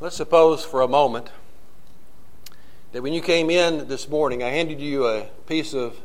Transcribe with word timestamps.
Let's 0.00 0.14
suppose 0.14 0.64
for 0.64 0.80
a 0.80 0.86
moment 0.86 1.28
that 2.92 3.02
when 3.02 3.12
you 3.12 3.20
came 3.20 3.50
in 3.50 3.88
this 3.88 4.08
morning, 4.08 4.44
I 4.44 4.50
handed 4.50 4.80
you 4.80 5.08
a 5.08 5.24
piece 5.48 5.74
of 5.74 5.96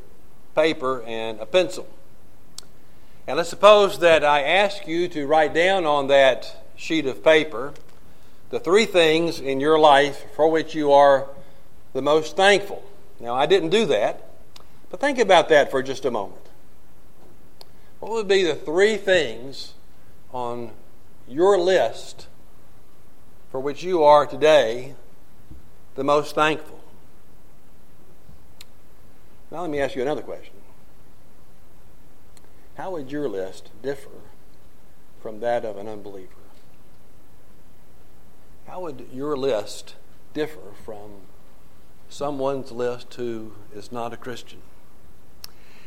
paper 0.55 1.03
and 1.03 1.39
a 1.39 1.45
pencil. 1.45 1.87
And 3.27 3.37
let's 3.37 3.51
suppose 3.51 3.99
that 3.99 4.23
I 4.23 4.41
ask 4.41 4.87
you 4.87 5.07
to 5.09 5.27
write 5.27 5.53
down 5.53 5.85
on 5.85 6.07
that 6.07 6.65
sheet 6.75 7.05
of 7.05 7.23
paper 7.23 7.75
the 8.49 8.59
three 8.59 8.87
things 8.87 9.39
in 9.39 9.59
your 9.59 9.77
life 9.77 10.23
for 10.35 10.49
which 10.49 10.73
you 10.73 10.91
are 10.91 11.27
the 11.93 12.01
most 12.01 12.35
thankful. 12.35 12.83
Now, 13.19 13.35
I 13.35 13.45
didn't 13.45 13.69
do 13.69 13.85
that, 13.85 14.27
but 14.89 14.99
think 15.01 15.19
about 15.19 15.49
that 15.49 15.69
for 15.69 15.83
just 15.83 16.03
a 16.03 16.09
moment. 16.09 16.49
What 17.99 18.11
would 18.11 18.27
be 18.27 18.41
the 18.41 18.55
three 18.55 18.97
things 18.97 19.75
on 20.31 20.71
your 21.27 21.59
list 21.59 22.25
for 23.53 23.59
which 23.59 23.83
you 23.83 24.01
are 24.03 24.25
today 24.25 24.95
the 25.93 26.03
most 26.03 26.33
thankful? 26.33 26.79
Now, 29.51 29.61
let 29.61 29.69
me 29.69 29.79
ask 29.79 29.95
you 29.95 30.01
another 30.01 30.23
question. 30.23 30.55
How 32.77 32.89
would 32.89 33.11
your 33.11 33.29
list 33.29 33.69
differ 33.83 34.09
from 35.21 35.39
that 35.41 35.63
of 35.65 35.77
an 35.77 35.87
unbeliever? 35.87 36.33
How 38.65 38.81
would 38.81 39.07
your 39.13 39.37
list 39.37 39.97
differ 40.33 40.73
from 40.83 41.11
someone's 42.09 42.71
list 42.71 43.13
who 43.13 43.53
is 43.71 43.91
not 43.91 44.13
a 44.13 44.17
Christian? 44.17 44.63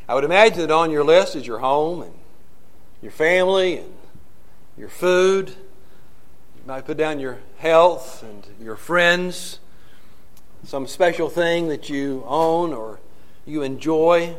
I 0.09 0.15
would 0.15 0.23
imagine 0.23 0.61
that 0.61 0.71
on 0.71 0.93
your 0.93 1.03
list 1.03 1.35
is 1.35 1.49
your 1.49 1.59
home 1.59 2.03
and 2.03 2.15
your 3.03 3.11
family 3.11 3.79
and 3.79 3.93
your 4.79 4.89
food. 4.89 5.57
Might 6.67 6.85
put 6.85 6.97
down 6.97 7.21
your 7.21 7.39
health 7.59 8.25
and 8.25 8.45
your 8.61 8.75
friends, 8.75 9.61
some 10.65 10.89
special 10.89 11.29
thing 11.31 11.69
that 11.69 11.89
you 11.89 12.25
own 12.27 12.73
or 12.73 12.99
you 13.45 13.63
enjoy. 13.63 14.35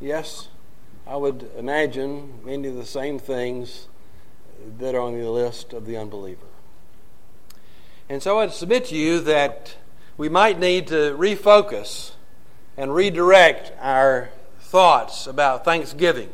Yes, 0.00 0.48
I 1.06 1.16
would 1.16 1.50
imagine 1.54 2.40
many 2.46 2.68
of 2.68 2.76
the 2.76 2.86
same 2.86 3.18
things 3.18 3.88
that 4.78 4.94
are 4.94 5.02
on 5.02 5.20
the 5.20 5.28
list 5.28 5.74
of 5.74 5.84
the 5.84 5.98
unbeliever. 5.98 6.46
And 8.08 8.22
so 8.22 8.38
I'd 8.38 8.54
submit 8.54 8.86
to 8.86 8.96
you 8.96 9.20
that 9.20 9.76
we 10.16 10.30
might 10.30 10.58
need 10.58 10.86
to 10.86 11.14
refocus 11.14 12.12
and 12.74 12.94
redirect 12.94 13.70
our 13.82 14.30
thoughts 14.60 15.26
about 15.26 15.62
Thanksgiving. 15.62 16.30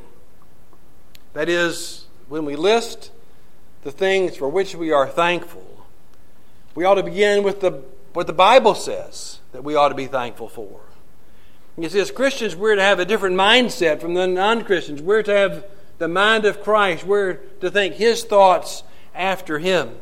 That 1.33 1.48
is, 1.48 2.05
when 2.28 2.44
we 2.44 2.55
list 2.55 3.11
the 3.84 3.92
things 3.92 4.36
for 4.36 4.48
which 4.48 4.74
we 4.74 4.90
are 4.90 5.06
thankful, 5.06 5.86
we 6.74 6.84
ought 6.84 6.94
to 6.94 7.02
begin 7.02 7.44
with 7.44 7.60
the, 7.60 7.82
what 8.12 8.27
the 8.27 8.32
Bible 8.32 8.74
says 8.74 9.38
that 9.52 9.62
we 9.62 9.77
ought 9.77 9.90
to 9.90 9.94
be 9.94 10.06
thankful 10.06 10.48
for. 10.48 10.80
You 11.77 11.88
see, 11.88 12.00
as 12.00 12.10
Christians, 12.10 12.56
we're 12.56 12.77
to 12.77 12.82
have 12.82 12.98
a 12.98 13.05
different 13.05 13.36
mindset 13.36 14.00
from 14.00 14.14
the 14.14 14.27
non 14.27 14.64
Christians. 14.64 15.02
We're 15.02 15.22
to 15.24 15.34
have 15.34 15.66
the 15.98 16.08
mind 16.08 16.44
of 16.44 16.62
Christ. 16.62 17.05
We're 17.05 17.34
to 17.60 17.70
think 17.70 17.94
His 17.94 18.24
thoughts 18.24 18.84
after 19.14 19.58
Him. 19.58 19.96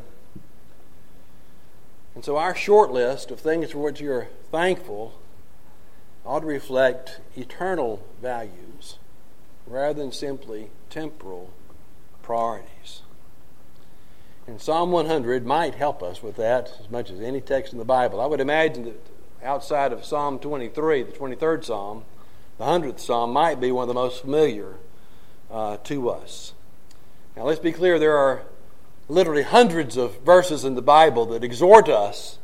And 2.15 2.23
so, 2.23 2.37
our 2.37 2.55
short 2.55 2.91
list 2.91 3.31
of 3.31 3.39
things 3.39 3.71
for 3.71 3.79
which 3.79 3.99
you're 3.99 4.27
thankful 4.51 5.13
ought 6.25 6.41
to 6.41 6.45
reflect 6.45 7.19
eternal 7.35 8.05
values 8.21 8.97
rather 9.65 9.99
than 9.99 10.11
simply 10.11 10.69
temporal 10.91 11.51
priorities. 12.21 13.01
And 14.45 14.59
Psalm 14.59 14.91
100 14.91 15.45
might 15.45 15.75
help 15.75 16.03
us 16.03 16.21
with 16.21 16.35
that 16.35 16.71
as 16.79 16.89
much 16.89 17.09
as 17.09 17.21
any 17.21 17.39
text 17.39 17.71
in 17.71 17.79
the 17.79 17.85
Bible. 17.85 18.19
I 18.19 18.25
would 18.25 18.41
imagine 18.41 18.83
that 18.85 18.99
outside 19.41 19.93
of 19.93 20.03
Psalm 20.03 20.37
23, 20.37 21.03
the 21.03 21.11
23rd 21.13 21.63
Psalm, 21.63 22.03
the 22.57 22.65
100th 22.65 22.99
Psalm 22.99 23.31
might 23.31 23.61
be 23.61 23.71
one 23.71 23.83
of 23.83 23.87
the 23.87 23.93
most 23.93 24.21
familiar 24.21 24.75
uh, 25.49 25.77
to 25.77 26.09
us. 26.09 26.53
Now, 27.37 27.43
let's 27.43 27.59
be 27.59 27.71
clear 27.71 27.97
there 27.97 28.17
are 28.17 28.43
literally 29.07 29.43
hundreds 29.43 29.95
of 29.95 30.19
verses 30.21 30.65
in 30.65 30.75
the 30.75 30.81
Bible 30.81 31.25
that 31.27 31.43
exhort 31.43 31.87
us 31.87 32.37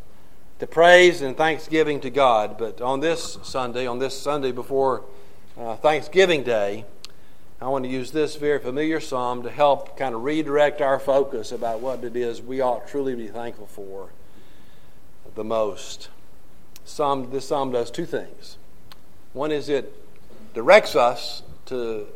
to 0.59 0.67
praise 0.67 1.21
and 1.21 1.35
thanksgiving 1.35 1.99
to 2.01 2.09
God. 2.09 2.57
But 2.57 2.81
on 2.81 3.01
this 3.01 3.37
Sunday, 3.43 3.85
on 3.85 3.99
this 3.99 4.19
Sunday 4.19 4.51
before 4.51 5.03
uh, 5.57 5.75
Thanksgiving 5.75 6.43
Day, 6.43 6.85
I 7.61 7.67
want 7.67 7.83
to 7.83 7.89
use 7.89 8.11
this 8.11 8.37
very 8.37 8.59
familiar 8.59 9.01
psalm 9.01 9.43
to 9.43 9.49
help 9.49 9.97
kind 9.97 10.15
of 10.15 10.23
redirect 10.23 10.79
our 10.81 10.97
focus 10.97 11.51
about 11.51 11.81
what 11.81 12.05
it 12.05 12.15
is 12.15 12.41
we 12.41 12.61
ought 12.61 12.87
truly 12.87 13.15
be 13.15 13.27
thankful 13.27 13.67
for 13.67 14.09
the 15.35 15.43
most. 15.43 16.07
Psalm, 16.85 17.31
this 17.31 17.45
psalm 17.45 17.71
does 17.71 17.91
two 17.91 18.05
things. 18.05 18.57
One 19.33 19.51
is 19.51 19.67
it 19.67 19.93
directs 20.53 20.95
us 20.95 21.43
to 21.65 22.07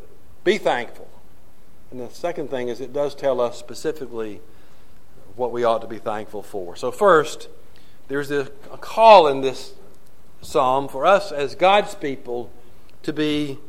be 0.46 0.58
thankful. 0.58 1.10
And 1.92 2.00
the 2.00 2.10
second 2.10 2.50
thing 2.50 2.70
is 2.70 2.80
it 2.80 2.94
does 2.94 3.14
tell 3.14 3.42
us 3.42 3.60
specifically 3.60 4.40
what 5.36 5.52
we 5.52 5.66
ought 5.66 5.82
to 5.82 5.88
be 5.88 6.00
thankful 6.00 6.42
for. 6.42 6.78
So, 6.78 6.90
first, 6.90 7.50
there's 8.08 8.32
a 8.32 8.46
call 8.80 9.28
in 9.28 9.42
this 9.42 9.74
psalm 10.42 10.88
for 10.88 11.06
us 11.06 11.32
as 11.32 11.54
God's 11.54 11.96
people 11.96 12.50
to 13.04 13.12
be 13.12 13.60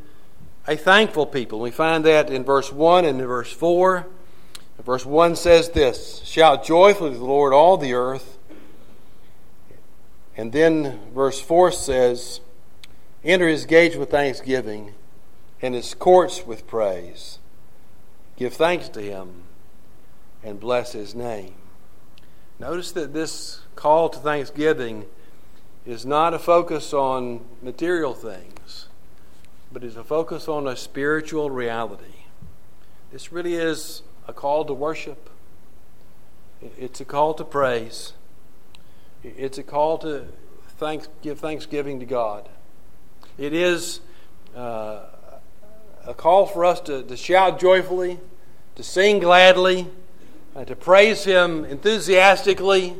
a 0.67 0.75
thankful 0.75 1.25
people. 1.25 1.59
We 1.59 1.71
find 1.71 2.05
that 2.05 2.29
in 2.29 2.43
verse 2.43 2.71
1 2.71 3.05
and 3.05 3.19
in 3.19 3.27
verse 3.27 3.51
4. 3.51 4.07
Verse 4.83 5.05
1 5.05 5.35
says 5.35 5.69
this 5.69 6.21
Shout 6.25 6.63
joyfully 6.63 7.11
to 7.11 7.17
the 7.17 7.25
Lord, 7.25 7.53
all 7.53 7.77
the 7.77 7.93
earth. 7.93 8.37
And 10.37 10.51
then 10.51 10.99
verse 11.13 11.39
4 11.41 11.71
says, 11.71 12.41
Enter 13.23 13.47
his 13.47 13.65
gates 13.65 13.95
with 13.95 14.11
thanksgiving 14.11 14.93
and 15.61 15.73
his 15.73 15.93
courts 15.93 16.45
with 16.45 16.67
praise. 16.67 17.39
Give 18.35 18.53
thanks 18.53 18.89
to 18.89 19.01
him 19.01 19.43
and 20.43 20.59
bless 20.59 20.91
his 20.91 21.15
name. 21.15 21.55
Notice 22.59 22.91
that 22.91 23.13
this 23.13 23.61
call 23.75 24.09
to 24.09 24.19
thanksgiving 24.19 25.05
is 25.85 26.05
not 26.05 26.33
a 26.33 26.39
focus 26.39 26.93
on 26.93 27.45
material 27.61 28.13
things, 28.13 28.87
but 29.75 29.83
is 29.83 29.97
a 29.97 30.03
focus 30.05 30.47
on 30.47 30.69
a 30.69 30.75
spiritual 30.77 31.51
reality. 31.51 32.23
This 33.11 33.33
really 33.33 33.55
is 33.55 34.03
a 34.25 34.31
call 34.31 34.63
to 34.63 34.73
worship, 34.73 35.29
it's 36.61 37.01
a 37.01 37.05
call 37.05 37.33
to 37.33 37.43
praise. 37.43 38.13
It's 39.21 39.57
a 39.57 39.63
call 39.63 39.97
to 39.97 40.27
thanks, 40.77 41.09
give 41.21 41.41
thanksgiving 41.41 41.99
to 41.99 42.05
God. 42.05 42.47
It 43.37 43.51
is 43.51 43.99
uh, 44.55 45.07
a 46.05 46.13
call 46.13 46.45
for 46.45 46.63
us 46.63 46.79
to, 46.81 47.03
to 47.03 47.17
shout 47.17 47.59
joyfully, 47.59 48.17
to 48.75 48.83
sing 48.83 49.19
gladly, 49.19 49.89
uh, 50.55 50.63
to 50.63 50.75
praise 50.77 51.25
Him 51.25 51.65
enthusiastically, 51.65 52.95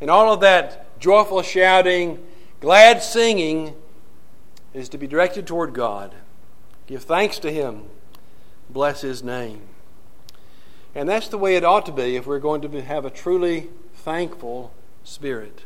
and 0.00 0.10
all 0.10 0.32
of 0.32 0.40
that 0.40 0.98
joyful 0.98 1.42
shouting, 1.42 2.18
glad 2.58 3.00
singing 3.00 3.76
is 4.72 4.88
to 4.88 4.98
be 4.98 5.06
directed 5.06 5.46
toward 5.46 5.74
God. 5.74 6.14
Give 6.86 7.02
thanks 7.02 7.38
to 7.40 7.52
Him, 7.52 7.84
bless 8.68 9.00
His 9.00 9.22
name. 9.22 9.62
And 10.94 11.08
that's 11.08 11.28
the 11.28 11.38
way 11.38 11.56
it 11.56 11.64
ought 11.64 11.86
to 11.86 11.92
be 11.92 12.16
if 12.16 12.26
we're 12.26 12.38
going 12.38 12.60
to 12.62 12.82
have 12.82 13.04
a 13.04 13.10
truly 13.10 13.68
thankful 13.94 14.72
spirit. 15.04 15.62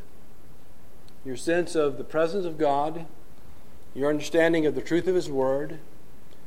Your 1.24 1.36
sense 1.36 1.74
of 1.74 1.96
the 1.96 2.04
presence 2.04 2.44
of 2.44 2.58
God, 2.58 3.06
your 3.94 4.10
understanding 4.10 4.66
of 4.66 4.74
the 4.74 4.82
truth 4.82 5.06
of 5.06 5.14
His 5.14 5.30
Word, 5.30 5.78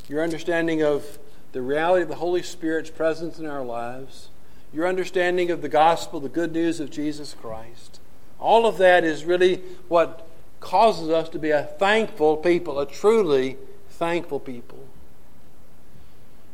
your 0.07 0.21
understanding 0.21 0.83
of 0.83 1.17
the 1.51 1.61
reality 1.61 2.03
of 2.03 2.09
the 2.09 2.15
Holy 2.15 2.43
Spirit's 2.43 2.89
presence 2.89 3.39
in 3.39 3.47
our 3.47 3.63
lives, 3.63 4.29
your 4.73 4.87
understanding 4.87 5.49
of 5.49 5.61
the 5.61 5.69
gospel, 5.69 6.19
the 6.19 6.29
good 6.29 6.51
news 6.51 6.79
of 6.79 6.91
Jesus 6.91 7.33
Christ. 7.33 7.99
All 8.39 8.65
of 8.65 8.77
that 8.77 9.03
is 9.03 9.25
really 9.25 9.61
what 9.87 10.27
causes 10.59 11.09
us 11.09 11.29
to 11.29 11.39
be 11.39 11.51
a 11.51 11.63
thankful 11.63 12.37
people, 12.37 12.79
a 12.79 12.85
truly 12.85 13.57
thankful 13.89 14.39
people. 14.39 14.85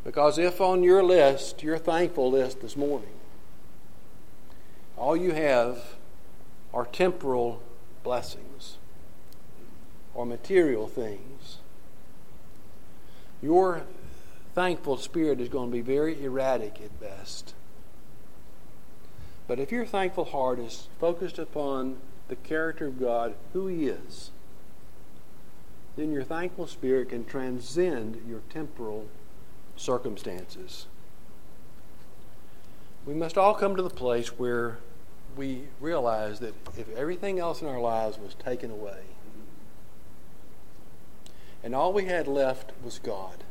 Because 0.04 0.38
if 0.38 0.60
on 0.60 0.84
your 0.84 1.04
list, 1.04 1.64
your 1.64 1.78
thankful 1.78 2.32
list 2.32 2.62
this 2.62 2.76
morning, 2.76 3.10
all 4.98 5.16
you 5.16 5.32
have 5.32 5.96
are 6.74 6.86
temporal 6.86 7.62
blessings 8.04 8.78
or 10.14 10.26
material 10.26 10.88
things, 10.88 11.58
your 13.42 13.84
thankful 14.54 14.98
spirit 14.98 15.40
is 15.40 15.50
going 15.50 15.70
to 15.70 15.74
be 15.74 15.82
very 15.82 16.24
erratic 16.24 16.80
at 16.82 17.00
best. 17.00 17.54
But 19.48 19.60
if 19.60 19.72
your 19.72 19.86
thankful 19.86 20.26
heart 20.26 20.60
is 20.60 20.88
focused 21.00 21.40
upon 21.40 21.98
the 22.28 22.36
character 22.36 22.88
of 22.88 23.00
God, 23.00 23.36
who 23.54 23.68
He 23.68 23.88
is, 23.88 24.32
then 25.96 26.12
your 26.12 26.24
thankful 26.24 26.68
spirit 26.68 27.10
can 27.10 27.26
transcend 27.26 28.24
your 28.28 28.42
temporal 28.50 29.08
circumstances. 29.76 30.88
We 33.06 33.14
must 33.14 33.38
all 33.38 33.54
come 33.54 33.76
to 33.76 33.84
the 33.84 33.90
place 33.90 34.40
where 34.40 34.80
we 35.36 35.64
realize 35.80 36.40
that 36.40 36.54
if 36.78 36.90
everything 36.96 37.40
else 37.40 37.62
in 37.62 37.68
our 37.68 37.80
lives 37.80 38.18
was 38.18 38.34
taken 38.36 38.72
away, 38.72 39.02
and 41.64 41.74
all 41.74 41.94
we 41.94 42.06
had 42.06 42.28
left 42.28 42.72
was 42.84 43.00
God, 43.00 43.44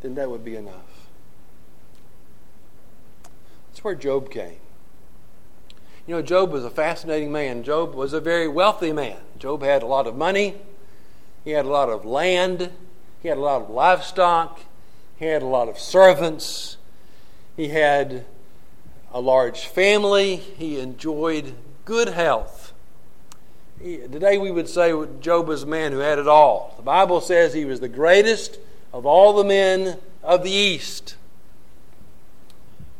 then 0.00 0.14
that 0.14 0.30
would 0.30 0.44
be 0.44 0.56
enough. 0.56 1.08
That's 3.68 3.84
where 3.84 3.94
Job 3.94 4.30
came. 4.30 4.58
You 6.08 6.14
know, 6.14 6.22
Job 6.22 6.52
was 6.52 6.64
a 6.64 6.70
fascinating 6.70 7.30
man. 7.30 7.62
Job 7.62 7.94
was 7.94 8.14
a 8.14 8.20
very 8.20 8.48
wealthy 8.48 8.94
man. 8.94 9.18
Job 9.38 9.62
had 9.62 9.82
a 9.82 9.86
lot 9.86 10.06
of 10.06 10.16
money, 10.16 10.54
he 11.44 11.50
had 11.50 11.66
a 11.66 11.68
lot 11.68 11.90
of 11.90 12.06
land, 12.06 12.70
he 13.20 13.28
had 13.28 13.36
a 13.36 13.42
lot 13.42 13.60
of 13.60 13.68
livestock, 13.68 14.58
he 15.18 15.26
had 15.26 15.42
a 15.42 15.46
lot 15.46 15.68
of 15.68 15.78
servants, 15.78 16.78
he 17.58 17.68
had 17.68 18.24
a 19.12 19.20
large 19.20 19.66
family, 19.66 20.36
he 20.36 20.80
enjoyed 20.80 21.52
good 21.84 22.08
health. 22.08 22.72
He, 23.78 23.98
today 23.98 24.38
we 24.38 24.50
would 24.50 24.70
say 24.70 24.94
Job 25.20 25.46
was 25.46 25.64
a 25.64 25.66
man 25.66 25.92
who 25.92 25.98
had 25.98 26.18
it 26.18 26.26
all. 26.26 26.72
The 26.78 26.84
Bible 26.84 27.20
says 27.20 27.52
he 27.52 27.66
was 27.66 27.80
the 27.80 27.88
greatest 27.88 28.58
of 28.94 29.04
all 29.04 29.34
the 29.34 29.44
men 29.44 29.98
of 30.22 30.42
the 30.42 30.50
East. 30.50 31.16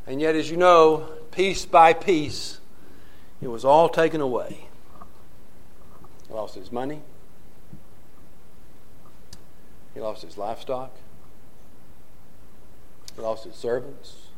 And 0.07 0.21
yet, 0.21 0.35
as 0.35 0.51
you 0.51 0.59
know, 0.59 1.09
piece 1.31 1.65
by 1.65 1.95
piece, 1.95 2.58
it 3.41 3.49
was 3.49 3.65
all 3.65 3.89
taken 3.89 4.21
away. 4.21 4.69
He 6.27 6.35
lost 6.35 6.55
his 6.55 6.71
money, 6.71 7.03
he 9.95 10.01
lost 10.01 10.23
his 10.23 10.37
livestock, 10.37 10.95
he 13.15 13.23
lost 13.23 13.45
his 13.45 13.55
servants. 13.55 14.29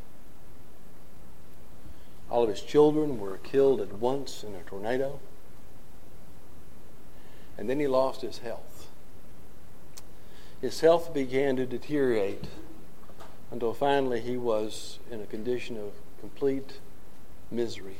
All 2.30 2.44
of 2.44 2.48
his 2.48 2.62
children 2.62 3.18
were 3.18 3.38
killed 3.38 3.80
at 3.80 3.94
once 3.94 4.44
in 4.44 4.54
a 4.54 4.62
tornado. 4.62 5.18
And 7.58 7.68
then 7.68 7.80
he 7.80 7.88
lost 7.88 8.22
his 8.22 8.38
health. 8.38 8.88
His 10.60 10.80
health 10.80 11.12
began 11.12 11.56
to 11.56 11.66
deteriorate 11.66 12.44
until 13.50 13.74
finally 13.74 14.20
he 14.20 14.36
was 14.36 14.98
in 15.10 15.20
a 15.20 15.26
condition 15.26 15.76
of 15.76 15.92
complete 16.20 16.78
misery. 17.50 17.96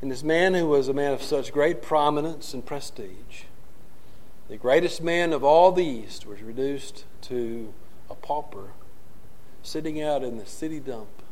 And 0.00 0.10
this 0.10 0.22
man, 0.22 0.54
who 0.54 0.68
was 0.68 0.88
a 0.88 0.92
man 0.92 1.12
of 1.12 1.22
such 1.22 1.52
great 1.52 1.80
prominence 1.80 2.52
and 2.52 2.64
prestige, 2.64 3.44
the 4.48 4.56
greatest 4.56 5.02
man 5.02 5.32
of 5.32 5.42
all 5.42 5.72
the 5.72 5.84
East, 5.84 6.26
was 6.26 6.42
reduced 6.42 7.04
to 7.22 7.72
a 8.10 8.14
pauper 8.14 8.72
sitting 9.62 10.00
out 10.00 10.22
in 10.22 10.36
the 10.36 10.46
city 10.46 10.78
dump, 10.78 11.22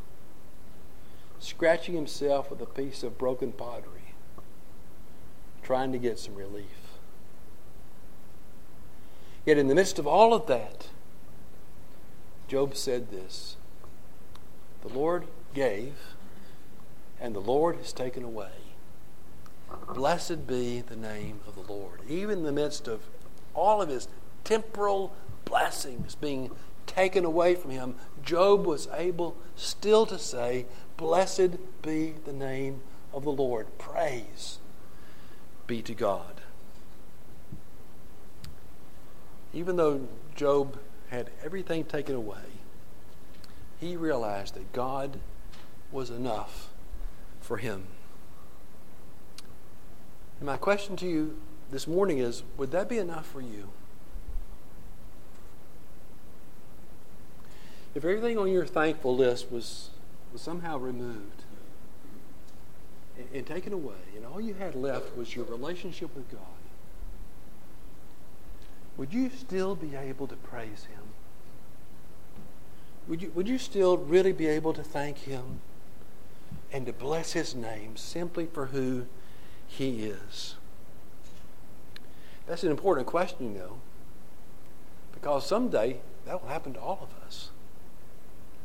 scratching 1.39 1.95
himself 1.95 2.51
with 2.51 2.61
a 2.61 2.67
piece 2.67 3.03
of 3.03 3.17
broken 3.19 3.53
pottery, 3.53 4.15
trying 5.63 5.93
to 5.93 5.99
get 5.99 6.19
some 6.19 6.35
relief. 6.35 6.99
Yet, 9.47 9.59
in 9.59 9.69
the 9.69 9.75
midst 9.75 9.99
of 9.99 10.07
all 10.07 10.33
of 10.33 10.47
that, 10.47 10.89
Job 12.49 12.75
said 12.75 13.11
this 13.11 13.57
The 14.83 14.89
Lord 14.89 15.27
gave, 15.53 15.95
and 17.21 17.35
the 17.35 17.41
Lord 17.41 17.77
has 17.77 17.93
taken 17.93 18.23
away. 18.23 18.51
Blessed 19.95 20.47
be 20.47 20.81
the 20.81 20.97
name 20.97 21.41
of 21.47 21.55
the 21.55 21.73
Lord. 21.73 22.01
Even 22.09 22.39
in 22.39 22.45
the 22.45 22.53
midst 22.53 22.89
of 22.89 23.03
all 23.55 23.83
of 23.83 23.89
his 23.89 24.09
temporal 24.45 25.15
blessings 25.45 26.15
being 26.15 26.51
taken 26.87 27.25
away 27.25 27.55
from 27.55 27.71
him, 27.71 27.95
Job 28.23 28.67
was 28.67 28.89
able 28.95 29.37
still 29.57 30.07
to 30.07 30.19
say, 30.19 30.67
Blessed 30.97 31.83
be 31.83 32.15
the 32.25 32.33
name 32.33 32.83
of 33.13 33.25
the 33.25 33.33
Lord. 33.33 33.67
Praise 33.79 34.59
be 35.67 35.83
to 35.83 35.95
God. 35.95 36.41
Even 39.53 39.77
though 39.77 40.09
Job 40.35 40.79
had 41.11 41.31
everything 41.45 41.85
taken 41.85 42.15
away, 42.15 42.37
he 43.79 43.97
realized 43.97 44.55
that 44.55 44.73
God 44.73 45.21
was 45.93 46.11
enough 46.11 46.74
for 47.45 47.59
him. 47.59 47.87
And 50.41 50.47
my 50.47 50.57
question 50.57 50.97
to 50.97 51.07
you 51.07 51.39
this 51.71 51.87
morning 51.87 52.19
is 52.19 52.43
would 52.57 52.71
that 52.71 52.89
be 52.89 52.99
enough 52.99 53.27
for 53.27 53.41
you? 53.41 53.71
If 57.95 58.05
everything 58.05 58.39
on 58.39 58.51
your 58.51 58.67
thankful 58.67 59.15
list 59.15 59.53
was, 59.53 59.91
was 60.33 60.41
somehow 60.41 60.79
removed 60.79 61.45
and, 63.17 63.27
and 63.33 63.47
taken 63.47 63.73
away, 63.73 64.03
and 64.17 64.27
all 64.27 64.41
you 64.41 64.55
had 64.55 64.75
left 64.75 65.17
was 65.17 65.37
your 65.37 65.45
relationship 65.45 66.17
with 66.17 66.29
God, 66.31 66.41
would 68.97 69.13
you 69.13 69.31
still 69.31 69.77
be 69.77 69.95
able 69.95 70.27
to 70.27 70.35
praise 70.37 70.87
Him? 70.91 71.03
Would 73.07 73.23
you, 73.23 73.31
would 73.35 73.47
you 73.47 73.59
still 73.59 73.99
really 73.99 74.33
be 74.33 74.47
able 74.47 74.73
to 74.73 74.83
thank 74.83 75.19
Him 75.19 75.61
and 76.73 76.87
to 76.87 76.93
bless 76.93 77.33
His 77.33 77.55
name 77.55 77.97
simply 77.97 78.47
for 78.47 78.67
who 78.67 79.07
He 79.67 80.05
is? 80.05 80.57
That's 82.47 82.63
an 82.63 82.71
important 82.71 83.07
question, 83.07 83.53
you 83.53 83.59
know, 83.59 83.79
because 85.13 85.47
someday 85.47 86.01
that 86.27 86.43
will 86.43 86.49
happen 86.49 86.75
to 86.75 86.81
all 86.81 87.01
of 87.03 87.27
us. 87.27 87.51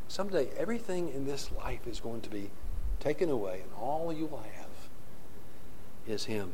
Someday 0.08 0.50
everything 0.58 1.10
in 1.10 1.26
this 1.26 1.52
life 1.52 1.86
is 1.88 2.00
going 2.00 2.22
to 2.22 2.30
be 2.30 2.50
taken 3.00 3.30
away, 3.30 3.62
and 3.62 3.72
all 3.80 4.12
you 4.12 4.26
will 4.26 4.44
have 4.56 4.70
is 6.08 6.26
Him. 6.26 6.52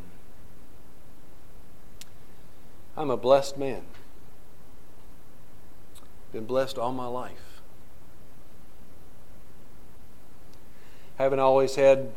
I'm 2.98 3.10
a 3.10 3.18
blessed 3.18 3.58
man. 3.58 3.84
Been 6.32 6.46
blessed 6.46 6.78
all 6.78 6.92
my 6.92 7.08
life. 7.08 7.55
Haven't 11.18 11.40
always 11.40 11.76
had 11.76 12.12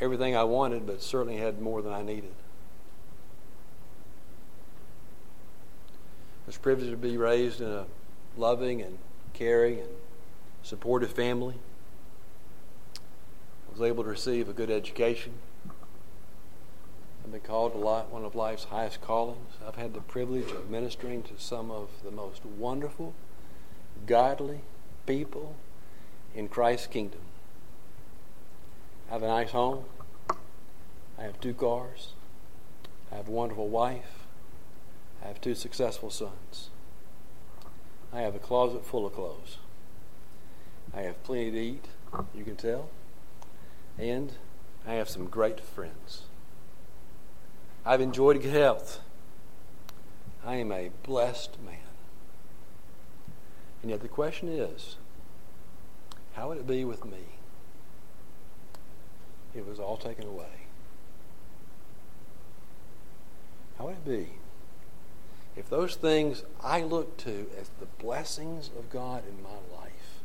everything 0.00 0.36
I 0.36 0.44
wanted, 0.44 0.86
but 0.86 1.02
certainly 1.02 1.36
had 1.36 1.60
more 1.60 1.82
than 1.82 1.92
I 1.92 2.02
needed. 2.02 2.32
I 6.44 6.46
was 6.46 6.56
privileged 6.58 6.90
to 6.90 6.96
be 6.96 7.16
raised 7.16 7.60
in 7.60 7.68
a 7.68 7.86
loving 8.36 8.82
and 8.82 8.98
caring 9.32 9.78
and 9.78 9.88
supportive 10.62 11.12
family. 11.12 11.54
I 12.96 13.72
was 13.72 13.82
able 13.82 14.02
to 14.02 14.10
receive 14.10 14.48
a 14.48 14.52
good 14.52 14.70
education. 14.70 15.34
I've 17.24 17.32
been 17.32 17.40
called 17.40 17.72
a 17.74 17.78
to 17.78 18.10
one 18.10 18.24
of 18.24 18.34
life's 18.34 18.64
highest 18.64 19.00
callings. 19.00 19.52
I've 19.66 19.76
had 19.76 19.94
the 19.94 20.00
privilege 20.00 20.50
of 20.50 20.68
ministering 20.68 21.22
to 21.22 21.32
some 21.38 21.70
of 21.70 21.88
the 22.04 22.10
most 22.10 22.44
wonderful, 22.44 23.14
godly 24.06 24.60
people 25.06 25.56
in 26.34 26.48
Christ's 26.48 26.88
kingdom. 26.88 27.20
I 29.08 29.12
have 29.12 29.22
a 29.22 29.28
nice 29.28 29.50
home. 29.50 29.84
I 31.18 31.22
have 31.22 31.40
two 31.40 31.54
cars. 31.54 32.12
I 33.12 33.16
have 33.16 33.28
a 33.28 33.30
wonderful 33.30 33.68
wife. 33.68 34.26
I 35.22 35.28
have 35.28 35.40
two 35.40 35.54
successful 35.54 36.10
sons. 36.10 36.70
I 38.12 38.20
have 38.20 38.34
a 38.34 38.38
closet 38.38 38.84
full 38.84 39.06
of 39.06 39.14
clothes. 39.14 39.58
I 40.94 41.02
have 41.02 41.22
plenty 41.24 41.50
to 41.50 41.58
eat, 41.58 41.84
you 42.34 42.44
can 42.44 42.56
tell. 42.56 42.88
And 43.98 44.32
I 44.86 44.94
have 44.94 45.08
some 45.08 45.26
great 45.26 45.60
friends. 45.60 46.22
I've 47.84 48.00
enjoyed 48.00 48.40
good 48.40 48.52
health. 48.52 49.00
I 50.44 50.56
am 50.56 50.72
a 50.72 50.90
blessed 51.02 51.60
man. 51.64 51.78
And 53.82 53.90
yet 53.90 54.00
the 54.00 54.08
question 54.08 54.48
is 54.48 54.96
how 56.34 56.48
would 56.48 56.58
it 56.58 56.66
be 56.66 56.84
with 56.84 57.04
me? 57.04 57.33
It 59.54 59.66
was 59.66 59.78
all 59.78 59.96
taken 59.96 60.26
away. 60.26 60.66
How 63.78 63.86
would 63.86 63.96
it 63.96 64.04
be 64.04 64.28
if 65.56 65.68
those 65.68 65.94
things 65.94 66.44
I 66.62 66.82
look 66.82 67.16
to 67.18 67.46
as 67.58 67.70
the 67.80 67.86
blessings 67.86 68.70
of 68.78 68.90
God 68.90 69.22
in 69.28 69.42
my 69.42 69.76
life, 69.76 70.20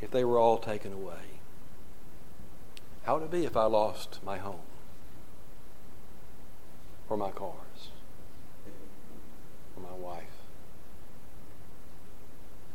if 0.00 0.10
they 0.10 0.24
were 0.24 0.38
all 0.38 0.58
taken 0.58 0.92
away? 0.92 1.40
How 3.04 3.14
would 3.14 3.24
it 3.24 3.30
be 3.30 3.44
if 3.44 3.56
I 3.56 3.64
lost 3.64 4.20
my 4.24 4.38
home? 4.38 4.60
or 7.08 7.16
my 7.16 7.30
cars, 7.30 7.90
or 9.76 9.82
my 9.82 9.92
wife, 9.92 10.24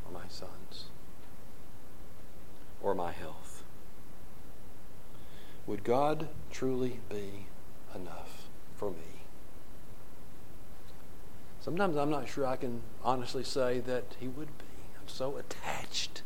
or 0.05 0.11
my 0.11 0.27
sons, 0.29 0.85
or 2.81 2.93
my 2.93 3.11
health? 3.11 3.48
Would 5.69 5.83
God 5.83 6.29
truly 6.49 6.99
be 7.11 7.45
enough 7.93 8.47
for 8.75 8.89
me? 8.89 9.21
Sometimes 11.61 11.95
I'm 11.95 12.09
not 12.09 12.27
sure 12.27 12.47
I 12.47 12.55
can 12.55 12.81
honestly 13.03 13.43
say 13.43 13.79
that 13.81 14.15
He 14.19 14.27
would 14.27 14.57
be. 14.57 14.65
I'm 14.99 15.07
so 15.07 15.37
attached 15.37 16.23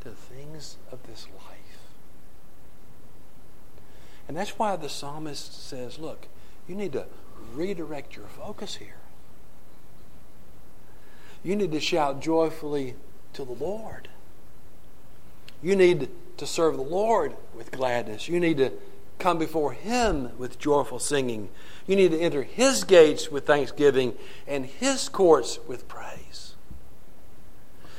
to 0.00 0.10
the 0.10 0.14
things 0.14 0.76
of 0.92 1.02
this 1.08 1.26
life. 1.34 1.80
And 4.28 4.36
that's 4.36 4.56
why 4.60 4.76
the 4.76 4.88
psalmist 4.88 5.68
says, 5.68 5.98
look, 5.98 6.28
you 6.68 6.76
need 6.76 6.92
to 6.92 7.06
redirect 7.52 8.14
your 8.14 8.26
focus 8.26 8.76
here. 8.76 9.00
You 11.42 11.56
need 11.56 11.72
to 11.72 11.80
shout 11.80 12.22
joyfully 12.22 12.94
to 13.32 13.44
the 13.44 13.50
Lord. 13.50 14.08
You 15.60 15.74
need 15.74 16.08
to 16.42 16.46
serve 16.46 16.76
the 16.76 16.82
Lord 16.82 17.36
with 17.54 17.70
gladness. 17.70 18.26
You 18.26 18.40
need 18.40 18.56
to 18.56 18.72
come 19.20 19.38
before 19.38 19.72
Him 19.72 20.36
with 20.38 20.58
joyful 20.58 20.98
singing. 20.98 21.50
You 21.86 21.94
need 21.94 22.10
to 22.10 22.18
enter 22.18 22.42
His 22.42 22.82
gates 22.82 23.30
with 23.30 23.46
thanksgiving 23.46 24.14
and 24.48 24.66
His 24.66 25.08
courts 25.08 25.60
with 25.68 25.86
praise. 25.86 26.54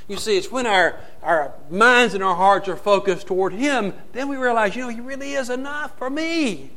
You 0.09 0.17
see, 0.17 0.35
it's 0.35 0.51
when 0.51 0.67
our, 0.67 0.99
our 1.21 1.53
minds 1.69 2.13
and 2.13 2.21
our 2.21 2.35
hearts 2.35 2.67
are 2.67 2.75
focused 2.75 3.27
toward 3.27 3.53
Him, 3.53 3.93
then 4.11 4.27
we 4.27 4.35
realize, 4.35 4.75
you 4.75 4.81
know, 4.81 4.89
He 4.89 4.99
really 4.99 5.35
is 5.35 5.49
enough 5.49 5.97
for 5.97 6.09
me. 6.09 6.71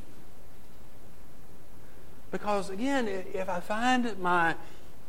Because, 2.31 2.71
again, 2.71 3.09
if 3.09 3.49
I 3.49 3.59
find 3.59 4.17
my 4.21 4.55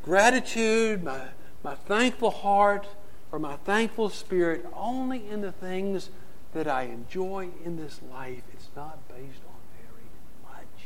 gratitude, 0.04 1.04
my, 1.04 1.22
my 1.64 1.76
thankful 1.76 2.32
heart, 2.32 2.88
or 3.32 3.38
my 3.38 3.58
thankful 3.58 4.10
spirit 4.10 4.66
only 4.74 5.30
in 5.30 5.42
the 5.42 5.52
things 5.52 6.10
that 6.54 6.68
I 6.68 6.84
enjoy 6.84 7.50
in 7.64 7.78
this 7.78 8.00
life, 8.12 8.44
it's 8.54 8.70
not 8.76 9.08
based 9.08 9.42
on 9.48 9.62
very 9.82 10.10
much. 10.44 10.86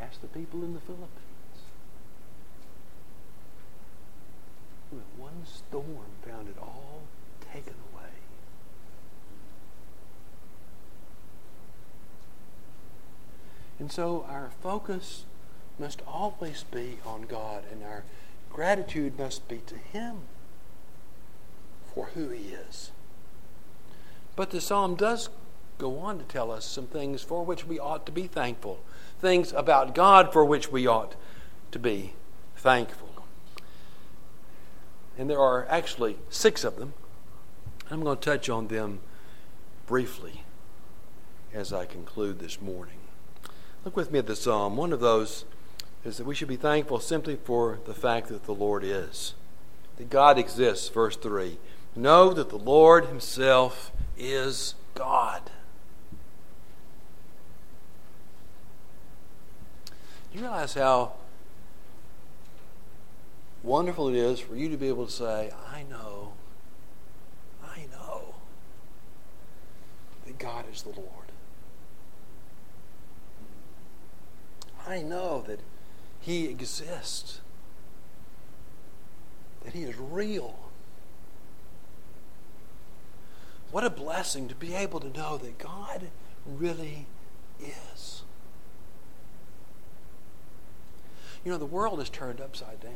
Ask 0.00 0.20
the 0.20 0.26
people 0.26 0.64
in 0.64 0.74
the 0.74 0.80
Philippines. 0.80 1.06
One 5.16 5.44
storm 5.44 6.10
found 6.26 6.48
it 6.48 6.56
all 6.60 7.02
taken 7.52 7.74
away. 7.92 8.08
And 13.78 13.92
so 13.92 14.26
our 14.28 14.50
focus 14.60 15.24
must 15.78 16.02
always 16.06 16.64
be 16.64 16.98
on 17.06 17.22
God, 17.22 17.64
and 17.70 17.82
our 17.84 18.04
gratitude 18.52 19.18
must 19.18 19.48
be 19.48 19.58
to 19.66 19.76
Him 19.76 20.22
for 21.94 22.06
who 22.14 22.28
He 22.28 22.48
is. 22.48 22.90
But 24.36 24.50
the 24.50 24.60
psalm 24.60 24.94
does 24.94 25.28
go 25.78 25.98
on 25.98 26.18
to 26.18 26.24
tell 26.24 26.50
us 26.50 26.64
some 26.64 26.86
things 26.86 27.22
for 27.22 27.44
which 27.44 27.66
we 27.66 27.78
ought 27.78 28.06
to 28.06 28.12
be 28.12 28.26
thankful, 28.26 28.80
things 29.20 29.52
about 29.52 29.94
God 29.94 30.32
for 30.32 30.44
which 30.44 30.70
we 30.70 30.86
ought 30.86 31.16
to 31.72 31.78
be 31.78 32.12
thankful. 32.56 33.08
And 35.18 35.28
there 35.28 35.40
are 35.40 35.66
actually 35.68 36.18
six 36.28 36.64
of 36.64 36.76
them. 36.76 36.94
I'm 37.90 38.02
going 38.02 38.18
to 38.18 38.24
touch 38.24 38.48
on 38.48 38.68
them 38.68 39.00
briefly 39.86 40.44
as 41.52 41.72
I 41.72 41.84
conclude 41.84 42.38
this 42.38 42.60
morning. 42.60 42.98
Look 43.84 43.96
with 43.96 44.12
me 44.12 44.18
at 44.18 44.26
the 44.26 44.36
psalm. 44.36 44.76
One 44.76 44.92
of 44.92 45.00
those 45.00 45.44
is 46.04 46.16
that 46.16 46.26
we 46.26 46.34
should 46.34 46.48
be 46.48 46.56
thankful 46.56 46.98
simply 46.98 47.36
for 47.36 47.78
the 47.84 47.94
fact 47.94 48.28
that 48.28 48.44
the 48.44 48.54
Lord 48.54 48.82
is. 48.84 49.34
That 49.96 50.08
God 50.08 50.38
exists, 50.38 50.88
verse 50.88 51.16
3. 51.16 51.58
Know 51.94 52.32
that 52.32 52.48
the 52.48 52.58
Lord 52.58 53.06
Himself 53.06 53.92
is 54.16 54.74
God. 54.94 55.50
Do 60.32 60.38
you 60.38 60.44
realize 60.44 60.74
how 60.74 61.12
wonderful 63.62 64.08
it 64.08 64.14
is 64.14 64.40
for 64.40 64.56
you 64.56 64.68
to 64.68 64.76
be 64.76 64.88
able 64.88 65.06
to 65.06 65.12
say, 65.12 65.50
I 65.72 65.82
know, 65.90 66.32
I 67.62 67.86
know 67.90 68.36
that 70.24 70.38
God 70.38 70.64
is 70.72 70.82
the 70.82 70.90
Lord. 70.90 71.08
I 74.86 75.02
know 75.02 75.44
that 75.46 75.60
he 76.20 76.46
exists, 76.46 77.40
that 79.64 79.72
He 79.72 79.82
is 79.82 79.96
real. 79.96 80.58
What 83.70 83.84
a 83.84 83.90
blessing 83.90 84.48
to 84.48 84.54
be 84.54 84.74
able 84.74 85.00
to 85.00 85.08
know 85.08 85.38
that 85.38 85.58
God 85.58 86.08
really 86.44 87.06
is. 87.60 88.22
You 91.44 91.52
know, 91.52 91.58
the 91.58 91.66
world 91.66 92.00
is 92.00 92.10
turned 92.10 92.40
upside 92.40 92.80
down. 92.80 92.92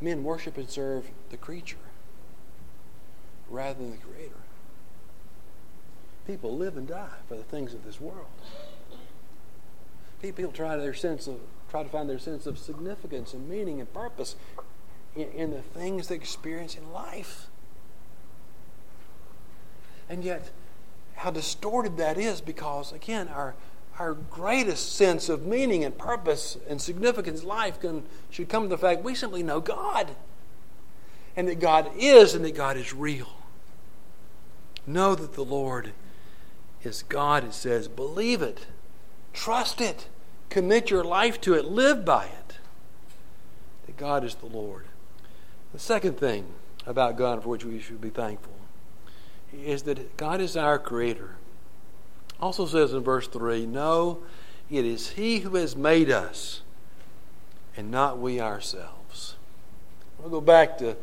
Men 0.00 0.24
worship 0.24 0.58
and 0.58 0.68
serve 0.68 1.06
the 1.30 1.36
creature 1.36 1.76
rather 3.48 3.78
than 3.78 3.92
the 3.92 3.96
Creator. 3.98 4.34
People 6.26 6.56
live 6.56 6.76
and 6.76 6.88
die 6.88 7.18
for 7.28 7.36
the 7.36 7.44
things 7.44 7.72
of 7.72 7.84
this 7.84 8.00
world. 8.00 8.26
People 10.22 10.52
try 10.52 10.76
their 10.76 10.94
sense 10.94 11.26
of 11.26 11.40
try 11.68 11.82
to 11.82 11.88
find 11.88 12.08
their 12.08 12.18
sense 12.18 12.46
of 12.46 12.58
significance 12.58 13.34
and 13.34 13.48
meaning 13.48 13.80
and 13.80 13.92
purpose 13.92 14.36
in, 15.16 15.28
in 15.30 15.50
the 15.50 15.62
things 15.62 16.08
they 16.08 16.14
experience 16.14 16.76
in 16.76 16.92
life. 16.92 17.46
And 20.08 20.22
yet, 20.22 20.50
how 21.14 21.30
distorted 21.30 21.96
that 21.96 22.18
is 22.18 22.40
because, 22.42 22.92
again, 22.92 23.28
our, 23.28 23.54
our 23.98 24.12
greatest 24.12 24.94
sense 24.96 25.28
of 25.30 25.46
meaning 25.46 25.84
and 25.84 25.96
purpose 25.96 26.58
and 26.68 26.80
significance 26.80 27.42
in 27.42 27.48
life 27.48 27.80
can, 27.80 28.02
should 28.28 28.48
come 28.48 28.64
to 28.64 28.68
the 28.68 28.78
fact 28.78 29.02
we 29.02 29.14
simply 29.14 29.42
know 29.42 29.60
God. 29.60 30.14
And 31.34 31.48
that 31.48 31.60
God 31.60 31.90
is 31.96 32.34
and 32.34 32.44
that 32.44 32.54
God 32.54 32.76
is 32.76 32.92
real. 32.92 33.30
Know 34.86 35.14
that 35.14 35.32
the 35.32 35.44
Lord 35.44 35.92
is 36.82 37.02
God, 37.04 37.44
it 37.44 37.54
says. 37.54 37.88
Believe 37.88 38.42
it. 38.42 38.66
Trust 39.32 39.80
it. 39.80 40.08
Commit 40.52 40.90
your 40.90 41.02
life 41.02 41.40
to 41.40 41.54
it. 41.54 41.64
Live 41.64 42.04
by 42.04 42.26
it. 42.26 42.58
That 43.86 43.96
God 43.96 44.22
is 44.22 44.34
the 44.34 44.44
Lord. 44.44 44.84
The 45.72 45.78
second 45.78 46.18
thing 46.18 46.44
about 46.86 47.16
God 47.16 47.42
for 47.42 47.48
which 47.48 47.64
we 47.64 47.80
should 47.80 48.02
be 48.02 48.10
thankful 48.10 48.52
is 49.50 49.84
that 49.84 50.18
God 50.18 50.42
is 50.42 50.54
our 50.54 50.78
Creator. 50.78 51.36
Also 52.38 52.66
says 52.66 52.92
in 52.92 53.02
verse 53.02 53.26
3 53.28 53.64
No, 53.64 54.24
it 54.70 54.84
is 54.84 55.12
He 55.12 55.38
who 55.38 55.56
has 55.56 55.74
made 55.74 56.10
us, 56.10 56.60
and 57.74 57.90
not 57.90 58.18
we 58.18 58.38
ourselves. 58.38 59.36
We'll 60.18 60.28
go 60.28 60.42
back 60.42 60.76
to 60.78 60.98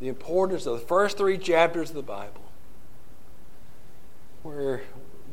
the 0.00 0.08
importance 0.08 0.64
of 0.64 0.80
the 0.80 0.86
first 0.86 1.18
three 1.18 1.36
chapters 1.36 1.90
of 1.90 1.96
the 1.96 2.02
Bible, 2.02 2.50
where 4.42 4.84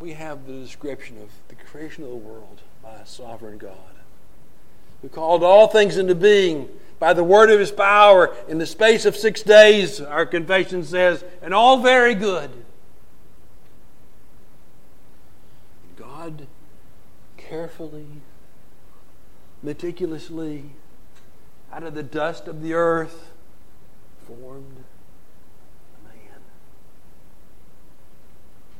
we 0.01 0.11
have 0.11 0.45
the 0.47 0.59
description 0.59 1.21
of 1.21 1.29
the 1.47 1.55
creation 1.55 2.03
of 2.03 2.09
the 2.09 2.15
world 2.17 2.59
by 2.85 2.93
a 2.93 3.05
sovereign 3.05 3.57
God 3.57 3.73
who 5.01 5.09
called 5.09 5.43
all 5.43 5.67
things 5.67 5.97
into 5.97 6.13
being 6.13 6.69
by 6.99 7.13
the 7.13 7.23
word 7.23 7.49
of 7.49 7.59
his 7.59 7.71
power 7.71 8.33
in 8.47 8.59
the 8.59 8.65
space 8.65 9.05
of 9.05 9.15
six 9.15 9.41
days, 9.41 9.99
our 9.99 10.25
confession 10.25 10.83
says, 10.83 11.25
and 11.41 11.53
all 11.53 11.81
very 11.81 12.13
good. 12.13 12.51
God 15.97 16.47
carefully, 17.37 18.07
meticulously, 19.61 20.71
out 21.73 21.83
of 21.83 21.95
the 21.95 22.03
dust 22.03 22.47
of 22.47 22.61
the 22.61 22.73
earth, 22.73 23.31
formed 24.27 24.83
a 25.99 26.07
man 26.07 26.39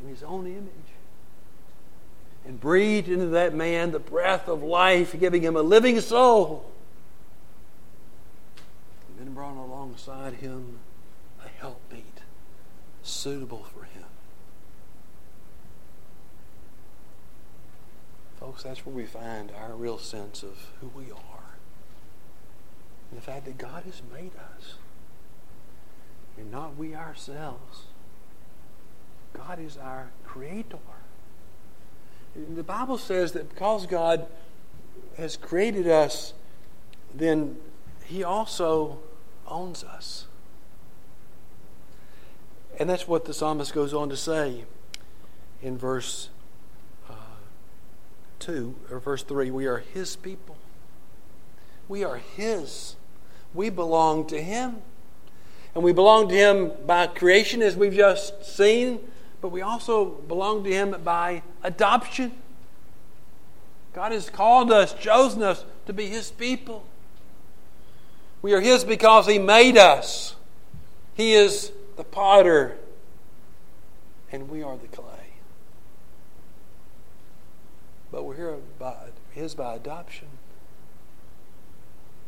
in 0.02 0.10
his 0.10 0.24
own 0.24 0.48
image 0.48 0.85
and 2.46 2.60
breathed 2.60 3.10
into 3.10 3.28
that 3.28 3.54
man 3.54 3.92
the 3.92 4.00
breath 4.00 4.48
of 4.48 4.62
life, 4.62 5.20
giving 5.20 5.42
him 5.42 5.56
a 5.56 5.62
living 5.62 6.00
soul. 6.00 6.72
And 9.10 9.28
then 9.28 9.34
brought 9.34 9.58
alongside 9.58 10.36
him 10.36 10.80
a 11.44 11.48
helpmeet 11.48 12.22
suitable 13.02 13.66
for 13.74 13.84
him. 13.84 14.04
Folks, 18.40 18.64
that's 18.64 18.86
where 18.86 18.96
we 18.96 19.06
find 19.06 19.52
our 19.60 19.74
real 19.74 19.98
sense 19.98 20.44
of 20.44 20.70
who 20.82 20.88
we 20.90 21.06
are. 21.12 21.56
And 23.10 23.20
the 23.20 23.24
fact 23.24 23.46
that 23.46 23.58
God 23.58 23.84
has 23.84 24.02
made 24.14 24.32
us. 24.36 24.76
And 26.38 26.52
not 26.52 26.76
we 26.76 26.94
ourselves. 26.94 27.86
God 29.34 29.60
is 29.60 29.78
our 29.78 30.12
creator. 30.26 30.78
The 32.36 32.64
Bible 32.64 32.98
says 32.98 33.32
that 33.32 33.50
because 33.50 33.86
God 33.86 34.28
has 35.18 35.38
created 35.38 35.88
us, 35.88 36.34
then 37.14 37.58
He 38.04 38.24
also 38.24 39.00
owns 39.48 39.84
us. 39.84 40.28
And 42.78 42.90
that's 42.90 43.08
what 43.08 43.26
the 43.26 43.34
psalmist 43.34 43.74
goes 43.74 43.94
on 43.94 44.10
to 44.10 44.18
say 44.18 44.66
in 45.62 45.78
verse 45.78 46.30
uh, 47.10 47.14
2 48.40 48.76
or 48.92 49.00
verse 49.00 49.24
3, 49.24 49.50
we 49.52 49.66
are 49.66 49.78
his 49.78 50.16
people. 50.16 50.58
We 51.88 52.04
are 52.04 52.18
his. 52.18 52.96
We 53.54 53.70
belong 53.70 54.28
to 54.28 54.42
him. 54.42 54.82
And 55.74 55.84
we 55.84 55.94
belong 55.94 56.30
to 56.30 56.36
him 56.36 56.72
by 56.86 57.08
creation, 57.08 57.62
as 57.62 57.76
we've 57.76 57.94
just 57.94 58.46
seen, 58.46 59.00
but 59.46 59.52
we 59.52 59.62
also 59.62 60.06
belong 60.06 60.64
to 60.64 60.72
him 60.72 61.00
by 61.04 61.44
adoption. 61.62 62.32
God 63.94 64.12
has 64.12 64.28
called 64.28 64.72
us, 64.72 64.92
chosen 64.96 65.44
us 65.44 65.64
to 65.86 65.94
be 65.94 66.08
his 66.08 66.32
people. 66.32 66.84
We 68.42 68.56
are 68.56 68.60
his 68.60 68.84
because 68.84 69.28
he 69.28 69.38
made 69.38 69.78
us. 69.78 70.36
He 71.14 71.34
is 71.34 71.72
the 71.96 72.04
potter, 72.04 72.76
and 74.32 74.50
we 74.50 74.64
are 74.64 74.78
the 74.78 74.88
clay. 74.88 75.36
But 78.12 78.24
we're 78.24 78.36
here 78.36 78.58
by 78.80 78.96
his 79.30 79.54
by 79.54 79.76
adoption 79.76 80.30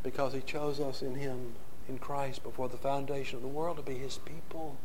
because 0.03 0.33
he 0.33 0.41
chose 0.41 0.79
us 0.79 1.01
in 1.01 1.15
him 1.15 1.53
in 1.89 1.97
Christ 1.97 2.43
before 2.43 2.69
the 2.69 2.77
foundation 2.77 3.37
of 3.37 3.41
the 3.41 3.47
world 3.47 3.77
to 3.77 3.81
be 3.81 3.97
his 3.97 4.19
people, 4.19 4.77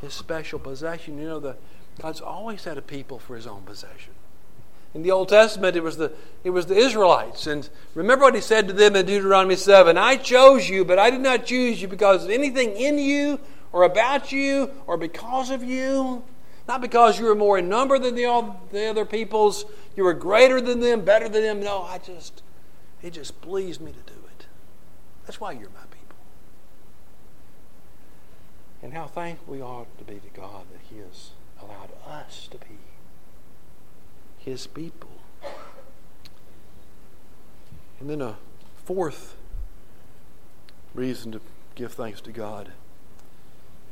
his 0.00 0.14
special 0.14 0.58
possession. 0.58 1.18
You 1.18 1.24
know, 1.24 1.40
the, 1.40 1.56
God's 2.00 2.20
always 2.20 2.64
had 2.64 2.78
a 2.78 2.82
people 2.82 3.18
for 3.18 3.36
his 3.36 3.46
own 3.46 3.62
possession. 3.62 4.14
In 4.92 5.02
the 5.02 5.10
Old 5.12 5.28
Testament, 5.28 5.76
it 5.76 5.84
was 5.84 5.98
the 5.98 6.12
it 6.42 6.50
was 6.50 6.66
the 6.66 6.74
Israelites, 6.74 7.46
and 7.46 7.68
remember 7.94 8.24
what 8.24 8.34
he 8.34 8.40
said 8.40 8.66
to 8.66 8.74
them 8.74 8.96
in 8.96 9.06
Deuteronomy 9.06 9.54
seven: 9.54 9.96
"I 9.96 10.16
chose 10.16 10.68
you, 10.68 10.84
but 10.84 10.98
I 10.98 11.10
did 11.10 11.20
not 11.20 11.46
choose 11.46 11.80
you 11.80 11.86
because 11.86 12.24
of 12.24 12.30
anything 12.30 12.72
in 12.72 12.98
you, 12.98 13.38
or 13.72 13.84
about 13.84 14.32
you, 14.32 14.72
or 14.88 14.96
because 14.96 15.50
of 15.50 15.62
you, 15.62 16.24
not 16.66 16.80
because 16.80 17.20
you 17.20 17.26
were 17.26 17.36
more 17.36 17.58
in 17.58 17.68
number 17.68 18.00
than 18.00 18.16
the 18.16 18.24
all 18.24 18.66
the 18.72 18.86
other 18.86 19.04
peoples, 19.04 19.64
you 19.96 20.02
were 20.02 20.14
greater 20.14 20.60
than 20.60 20.80
them, 20.80 21.04
better 21.04 21.28
than 21.28 21.42
them. 21.42 21.60
No, 21.60 21.82
I 21.82 21.98
just 21.98 22.42
it 23.00 23.12
just 23.12 23.40
pleased 23.40 23.80
me 23.80 23.92
to 23.92 24.12
do 24.12 24.18
it. 24.26 24.46
That's 25.24 25.40
why 25.40 25.52
you're 25.52 25.70
my 25.70 25.82
people. 25.82 25.99
And 28.82 28.94
how 28.94 29.06
thankful 29.06 29.54
we 29.54 29.62
ought 29.62 29.96
to 29.98 30.04
be 30.04 30.14
to 30.14 30.28
God 30.34 30.64
that 30.72 30.80
He 30.88 30.98
has 30.98 31.30
allowed 31.60 31.90
us 32.06 32.48
to 32.50 32.58
be 32.58 32.78
His 34.38 34.66
people. 34.66 35.10
And 38.00 38.08
then 38.08 38.22
a 38.22 38.36
fourth 38.84 39.36
reason 40.94 41.32
to 41.32 41.40
give 41.74 41.92
thanks 41.92 42.20
to 42.22 42.32
God 42.32 42.72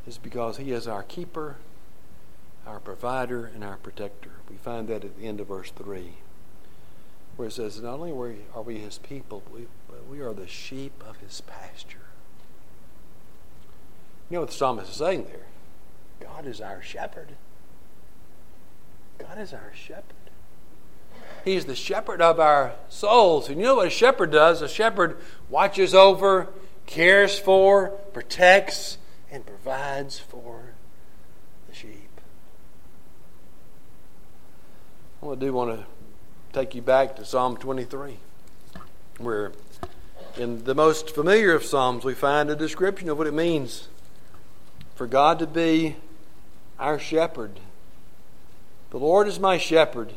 is 0.06 0.16
because 0.16 0.56
He 0.56 0.72
is 0.72 0.88
our 0.88 1.02
keeper, 1.02 1.56
our 2.66 2.80
provider, 2.80 3.44
and 3.44 3.62
our 3.62 3.76
protector. 3.76 4.30
We 4.48 4.56
find 4.56 4.88
that 4.88 5.04
at 5.04 5.18
the 5.18 5.26
end 5.26 5.40
of 5.40 5.48
verse 5.48 5.70
3, 5.70 6.14
where 7.36 7.48
it 7.48 7.52
says, 7.52 7.80
Not 7.80 8.00
only 8.00 8.40
are 8.54 8.62
we 8.62 8.78
His 8.78 8.98
people, 8.98 9.42
but 9.90 10.08
we, 10.08 10.20
are 10.20 10.32
the 10.32 10.48
sheep 10.48 11.04
of 11.06 11.18
His 11.18 11.42
pasture. 11.42 12.06
You 14.30 14.36
know 14.36 14.40
what 14.40 14.50
the 14.50 14.56
psalmist 14.56 14.90
is 14.90 14.96
saying 14.96 15.24
there? 15.24 15.46
God 16.20 16.46
is 16.46 16.60
our 16.60 16.82
shepherd. 16.82 17.28
God 19.18 19.38
is 19.38 19.52
our 19.52 19.72
shepherd. 19.74 20.04
He's 21.44 21.64
the 21.64 21.74
shepherd 21.74 22.20
of 22.20 22.38
our 22.38 22.74
souls. 22.88 23.48
And 23.48 23.58
you 23.58 23.64
know 23.64 23.76
what 23.76 23.86
a 23.86 23.90
shepherd 23.90 24.30
does? 24.30 24.60
A 24.60 24.68
shepherd 24.68 25.18
watches 25.48 25.94
over, 25.94 26.48
cares 26.86 27.38
for, 27.38 27.88
protects, 28.12 28.98
and 29.30 29.46
provides 29.46 30.18
for 30.18 30.72
the 31.68 31.74
sheep. 31.74 32.20
I 35.22 35.34
do 35.34 35.52
want 35.52 35.78
to 35.78 35.86
take 36.52 36.74
you 36.74 36.82
back 36.82 37.16
to 37.16 37.24
Psalm 37.24 37.56
23, 37.56 38.18
where 39.18 39.52
in 40.36 40.64
the 40.64 40.74
most 40.74 41.10
familiar 41.10 41.54
of 41.54 41.64
Psalms 41.64 42.04
we 42.04 42.14
find 42.14 42.50
a 42.50 42.56
description 42.56 43.08
of 43.08 43.18
what 43.18 43.26
it 43.26 43.34
means 43.34 43.88
for 44.98 45.06
God 45.06 45.38
to 45.38 45.46
be 45.46 45.94
our 46.76 46.98
shepherd. 46.98 47.60
The 48.90 48.98
Lord 48.98 49.28
is 49.28 49.38
my 49.38 49.56
shepherd, 49.56 50.12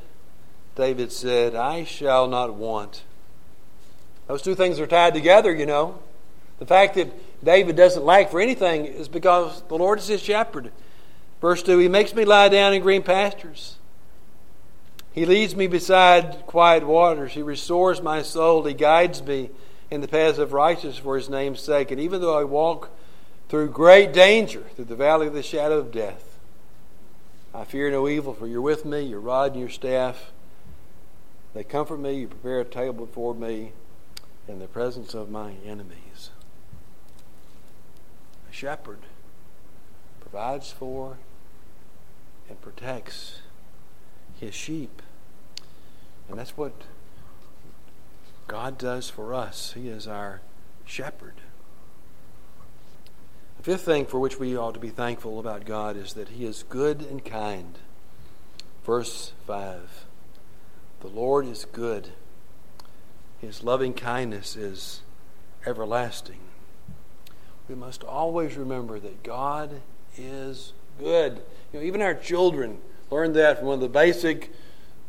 David 0.75 1.11
said, 1.11 1.53
I 1.53 1.83
shall 1.83 2.27
not 2.27 2.55
want. 2.55 3.03
Those 4.25 4.41
two 4.41 4.55
things 4.55 4.79
are 4.79 4.87
tied 4.87 5.13
together, 5.13 5.53
you 5.53 5.67
know. 5.67 5.99
The 6.57 6.65
fact 6.65 6.95
that 6.95 7.13
David 7.43 7.75
doesn't 7.75 8.03
lack 8.03 8.31
for 8.31 8.41
anything 8.41 8.87
is 8.87 9.07
because 9.07 9.61
the 9.67 9.77
Lord 9.77 9.99
is 9.99 10.07
his 10.07 10.21
shepherd. 10.21 10.71
Verse 11.41 11.61
2 11.61 11.77
He 11.77 11.87
makes 11.87 12.15
me 12.15 12.25
lie 12.25 12.49
down 12.49 12.73
in 12.73 12.81
green 12.81 13.03
pastures. 13.03 13.77
He 15.11 15.27
leads 15.27 15.55
me 15.55 15.67
beside 15.67 16.47
quiet 16.47 16.87
waters. 16.87 17.33
He 17.33 17.43
restores 17.43 18.01
my 18.01 18.23
soul. 18.23 18.63
He 18.63 18.73
guides 18.73 19.21
me 19.21 19.51
in 19.91 20.01
the 20.01 20.07
paths 20.07 20.39
of 20.39 20.53
righteousness 20.53 20.97
for 20.97 21.17
his 21.17 21.29
name's 21.29 21.61
sake. 21.61 21.91
And 21.91 22.01
even 22.01 22.19
though 22.19 22.39
I 22.39 22.45
walk 22.45 22.89
through 23.51 23.67
great 23.67 24.13
danger, 24.13 24.63
through 24.77 24.85
the 24.85 24.95
valley 24.95 25.27
of 25.27 25.33
the 25.33 25.43
shadow 25.43 25.77
of 25.77 25.91
death. 25.91 26.39
I 27.53 27.65
fear 27.65 27.91
no 27.91 28.07
evil, 28.07 28.33
for 28.33 28.47
you're 28.47 28.61
with 28.61 28.85
me, 28.85 29.01
your 29.01 29.19
rod 29.19 29.51
and 29.51 29.59
your 29.59 29.67
staff. 29.67 30.31
They 31.53 31.65
comfort 31.65 31.99
me, 31.99 32.13
you 32.13 32.27
prepare 32.29 32.61
a 32.61 32.65
table 32.65 33.05
before 33.05 33.35
me 33.35 33.73
in 34.47 34.59
the 34.59 34.67
presence 34.67 35.13
of 35.13 35.29
my 35.29 35.55
enemies. 35.65 36.29
A 38.49 38.53
shepherd 38.53 38.99
provides 40.21 40.71
for 40.71 41.17
and 42.47 42.61
protects 42.61 43.39
his 44.39 44.55
sheep. 44.55 45.01
And 46.29 46.39
that's 46.39 46.55
what 46.55 46.83
God 48.47 48.77
does 48.77 49.09
for 49.09 49.33
us. 49.33 49.73
He 49.73 49.89
is 49.89 50.07
our 50.07 50.39
shepherd. 50.85 51.33
Fifth 53.61 53.83
thing 53.83 54.07
for 54.07 54.19
which 54.19 54.39
we 54.39 54.57
ought 54.57 54.73
to 54.73 54.79
be 54.79 54.89
thankful 54.89 55.39
about 55.39 55.65
God 55.65 55.95
is 55.95 56.13
that 56.13 56.29
He 56.29 56.45
is 56.45 56.63
good 56.67 57.03
and 57.03 57.23
kind. 57.23 57.77
Verse 58.83 59.33
5 59.45 60.05
The 61.01 61.07
Lord 61.07 61.45
is 61.45 61.65
good, 61.65 62.09
His 63.39 63.61
loving 63.61 63.93
kindness 63.93 64.55
is 64.55 65.01
everlasting. 65.63 66.39
We 67.69 67.75
must 67.75 68.03
always 68.03 68.57
remember 68.57 68.99
that 68.99 69.21
God 69.21 69.81
is 70.17 70.73
good. 70.97 71.43
You 71.71 71.79
know, 71.79 71.85
even 71.85 72.01
our 72.01 72.15
children 72.15 72.79
learn 73.11 73.33
that 73.33 73.59
from 73.59 73.67
one 73.67 73.75
of 73.75 73.81
the 73.81 73.89
basic, 73.89 74.51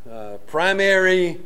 uh, 0.08 0.36
primary 0.46 1.40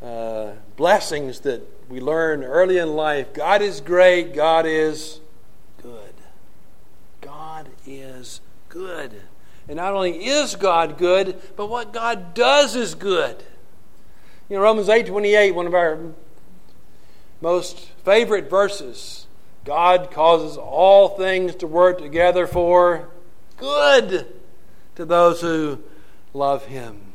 uh, 0.00 0.52
blessings 0.76 1.40
that 1.40 1.62
we 1.88 1.98
learn 1.98 2.44
early 2.44 2.78
in 2.78 2.94
life. 2.94 3.34
God 3.34 3.62
is 3.62 3.80
great, 3.80 4.32
God 4.32 4.64
is 4.64 5.18
is 7.86 8.40
good. 8.68 9.22
And 9.68 9.76
not 9.76 9.94
only 9.94 10.26
is 10.26 10.56
God 10.56 10.98
good, 10.98 11.40
but 11.56 11.68
what 11.68 11.92
God 11.92 12.34
does 12.34 12.74
is 12.74 12.94
good. 12.94 13.42
You 14.48 14.56
know, 14.56 14.62
Romans 14.62 14.88
8 14.88 15.06
28, 15.06 15.52
one 15.52 15.66
of 15.66 15.74
our 15.74 15.98
most 17.40 17.78
favorite 18.04 18.50
verses. 18.50 19.26
God 19.64 20.10
causes 20.10 20.56
all 20.56 21.10
things 21.10 21.54
to 21.56 21.66
work 21.66 21.98
together 21.98 22.46
for 22.46 23.10
good 23.56 24.26
to 24.96 25.04
those 25.04 25.40
who 25.40 25.80
love 26.34 26.66
Him. 26.66 27.12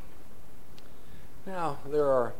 Now, 1.46 1.80
there 1.86 2.10
are 2.10 2.34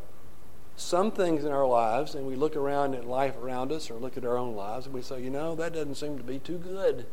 some 0.76 1.10
things 1.10 1.44
in 1.44 1.50
our 1.50 1.66
lives, 1.66 2.14
and 2.14 2.26
we 2.26 2.36
look 2.36 2.56
around 2.56 2.94
at 2.94 3.06
life 3.06 3.36
around 3.36 3.72
us 3.72 3.90
or 3.90 3.94
look 3.94 4.16
at 4.16 4.24
our 4.24 4.36
own 4.36 4.54
lives, 4.54 4.86
and 4.86 4.94
we 4.94 5.02
say, 5.02 5.22
you 5.22 5.30
know, 5.30 5.54
that 5.56 5.74
doesn't 5.74 5.96
seem 5.96 6.16
to 6.18 6.24
be 6.24 6.38
too 6.38 6.58
good. 6.58 7.06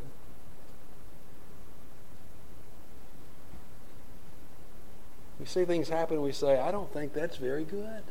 We 5.39 5.45
see 5.45 5.65
things 5.65 5.89
happen 5.89 6.15
and 6.15 6.24
we 6.24 6.32
say, 6.32 6.60
I 6.60 6.71
don't 6.71 6.91
think 6.93 7.13
that's 7.13 7.38
very 7.38 7.63
good. 7.63 8.04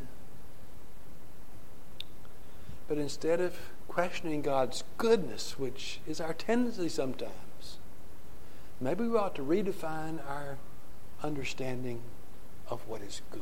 But 2.87 2.99
instead 2.99 3.41
of 3.41 3.57
questioning 3.89 4.43
God's 4.43 4.85
goodness, 4.99 5.59
which 5.59 6.01
is 6.07 6.21
our 6.21 6.35
tendency 6.35 6.89
sometimes, 6.89 7.79
maybe 8.81 9.07
we 9.07 9.17
ought 9.17 9.35
to 9.37 9.43
redefine 9.43 10.19
our 10.29 10.59
understanding 11.23 12.03
of 12.69 12.87
what 12.87 13.01
is 13.01 13.23
good. 13.31 13.41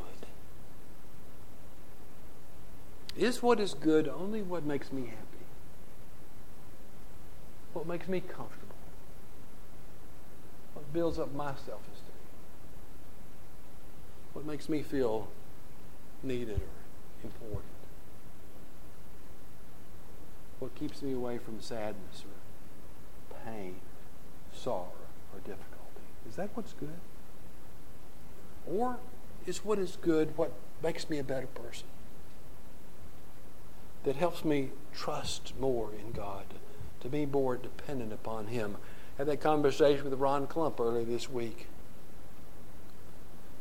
Is 3.17 3.43
what 3.43 3.61
is 3.61 3.75
good 3.75 4.09
only 4.09 4.43
what 4.43 4.65
makes 4.65 4.93
me 4.93 5.03
happy? 5.07 5.45
What 7.73 7.87
makes 7.87 8.09
me 8.09 8.21
comfortable? 8.21 8.77
What 10.75 10.93
builds 10.93 11.19
up 11.19 11.35
my 11.35 11.53
self? 11.67 11.83
What 14.33 14.47
makes 14.47 14.69
me 14.69 14.83
feel 14.83 15.29
needed 16.23 16.61
or 16.61 17.25
important? 17.25 17.65
What 20.59 20.75
keeps 20.75 21.03
me 21.03 21.13
away 21.13 21.39
from 21.39 21.61
sadness 21.61 22.25
or 22.25 23.37
pain, 23.45 23.77
sorrow, 24.53 24.93
or 25.35 25.41
difficulty? 25.41 26.07
Is 26.29 26.37
that 26.37 26.51
what's 26.55 26.73
good? 26.73 27.01
Or 28.67 28.99
is 29.47 29.65
what 29.65 29.79
is 29.79 29.97
good, 30.01 30.37
what 30.37 30.53
makes 30.83 31.11
me 31.11 31.19
a 31.19 31.25
better 31.25 31.47
person. 31.49 31.87
That 34.05 34.17
helps 34.17 34.45
me 34.45 34.71
trust 34.95 35.53
more 35.61 35.91
in 35.93 36.13
God, 36.13 36.45
to 37.01 37.09
be 37.09 37.27
more 37.27 37.57
dependent 37.57 38.13
upon 38.13 38.49
Him. 38.49 38.77
I 39.17 39.23
had 39.23 39.29
that 39.29 39.41
conversation 39.41 40.05
with 40.09 40.19
Ron 40.19 40.47
Klump 40.47 40.81
earlier 40.81 41.05
this 41.05 41.31
week. 41.31 41.67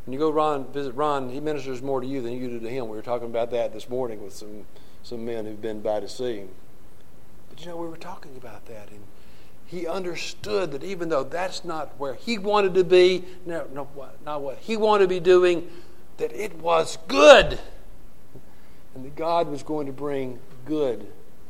When 0.06 0.14
you 0.14 0.20
go 0.20 0.32
Ron, 0.32 0.72
visit 0.72 0.94
Ron, 0.94 1.30
he 1.30 1.40
ministers 1.40 1.82
more 1.82 2.02
to 2.02 2.08
you 2.08 2.22
than 2.22 2.34
you 2.34 2.48
do 2.48 2.60
to 2.60 2.70
him. 2.70 2.88
We 2.90 2.96
were 2.96 3.04
talking 3.04 3.28
about 3.28 3.52
that 3.52 3.72
this 3.74 3.88
morning 3.88 4.24
with 4.24 4.34
some, 4.34 4.66
some 5.04 5.24
men 5.26 5.46
who've 5.46 5.62
been 5.62 5.82
by 5.82 6.00
to 6.00 6.10
see 6.10 6.38
him. 6.38 6.50
But 7.50 7.62
you 7.62 7.68
know, 7.68 7.78
we 7.78 7.88
were 7.88 7.98
talking 7.98 8.36
about 8.36 8.66
that, 8.66 8.90
and 8.90 9.02
he 9.66 9.88
understood 9.88 10.72
that 10.72 10.84
even 10.84 11.10
though 11.10 11.24
that's 11.24 11.64
not 11.64 11.94
where 11.98 12.16
he 12.16 12.38
wanted 12.38 12.74
to 12.74 12.84
be, 12.84 13.24
no, 13.46 13.68
no, 13.74 13.88
not 14.26 14.42
what 14.42 14.58
he 14.58 14.76
wanted 14.76 15.06
to 15.06 15.08
be 15.08 15.20
doing, 15.20 15.70
that 16.18 16.34
it 16.34 16.56
was 16.58 16.98
good. 17.08 17.60
And 18.94 19.06
that 19.06 19.16
God 19.16 19.48
was 19.50 19.64
going 19.64 19.88
to 19.88 19.94
bring 19.94 20.40
good 20.66 21.08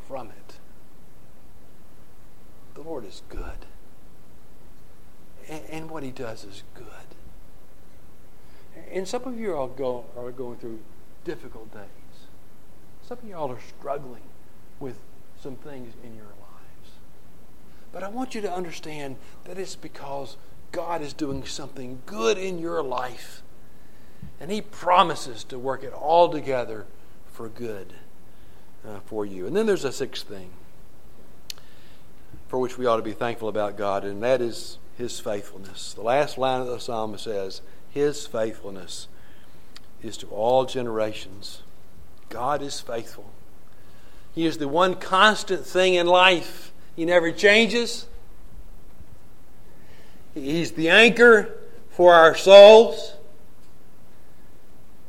from 0.07 0.27
it. 0.27 0.55
The 2.75 2.81
Lord 2.81 3.05
is 3.05 3.23
good. 3.29 3.65
And, 5.49 5.63
and 5.69 5.89
what 5.89 6.03
he 6.03 6.11
does 6.11 6.43
is 6.43 6.63
good. 6.75 6.85
And 8.91 9.07
some 9.07 9.23
of 9.23 9.39
you 9.39 9.55
are, 9.55 9.67
go, 9.67 10.05
are 10.17 10.31
going 10.31 10.57
through 10.57 10.79
difficult 11.23 11.73
days. 11.73 11.87
Some 13.07 13.19
of 13.19 13.23
you 13.27 13.35
all 13.35 13.51
are 13.51 13.59
struggling 13.77 14.23
with 14.79 14.97
some 15.41 15.55
things 15.55 15.93
in 16.03 16.15
your 16.15 16.25
lives. 16.25 16.91
But 17.91 18.03
I 18.03 18.09
want 18.09 18.35
you 18.35 18.41
to 18.41 18.51
understand 18.51 19.15
that 19.45 19.57
it's 19.57 19.75
because 19.75 20.37
God 20.71 21.01
is 21.01 21.13
doing 21.13 21.45
something 21.45 22.01
good 22.05 22.37
in 22.37 22.59
your 22.59 22.81
life. 22.83 23.41
And 24.39 24.51
He 24.51 24.61
promises 24.61 25.43
to 25.45 25.59
work 25.59 25.83
it 25.83 25.93
all 25.93 26.29
together 26.29 26.85
for 27.31 27.49
good 27.49 27.93
uh, 28.87 28.99
for 29.05 29.25
you. 29.25 29.47
And 29.47 29.55
then 29.55 29.65
there's 29.65 29.83
a 29.83 29.91
sixth 29.91 30.27
thing 30.27 30.51
for 32.47 32.59
which 32.59 32.77
we 32.77 32.85
ought 32.85 32.97
to 32.97 33.01
be 33.01 33.13
thankful 33.13 33.47
about 33.47 33.77
God, 33.77 34.03
and 34.03 34.21
that 34.23 34.41
is 34.41 34.77
His 34.97 35.19
faithfulness. 35.19 35.93
The 35.93 36.01
last 36.01 36.37
line 36.37 36.61
of 36.61 36.67
the 36.67 36.79
psalm 36.79 37.17
says, 37.17 37.61
His 37.91 38.25
faithfulness 38.25 39.07
is 40.01 40.17
to 40.17 40.27
all 40.27 40.65
generations. 40.65 41.61
God 42.29 42.61
is 42.61 42.79
faithful. 42.79 43.31
He 44.33 44.45
is 44.45 44.57
the 44.57 44.67
one 44.67 44.95
constant 44.95 45.65
thing 45.65 45.95
in 45.95 46.07
life. 46.07 46.71
He 46.95 47.05
never 47.05 47.31
changes. 47.31 48.07
He's 50.33 50.71
the 50.71 50.89
anchor 50.89 51.57
for 51.89 52.13
our 52.13 52.35
souls. 52.35 53.15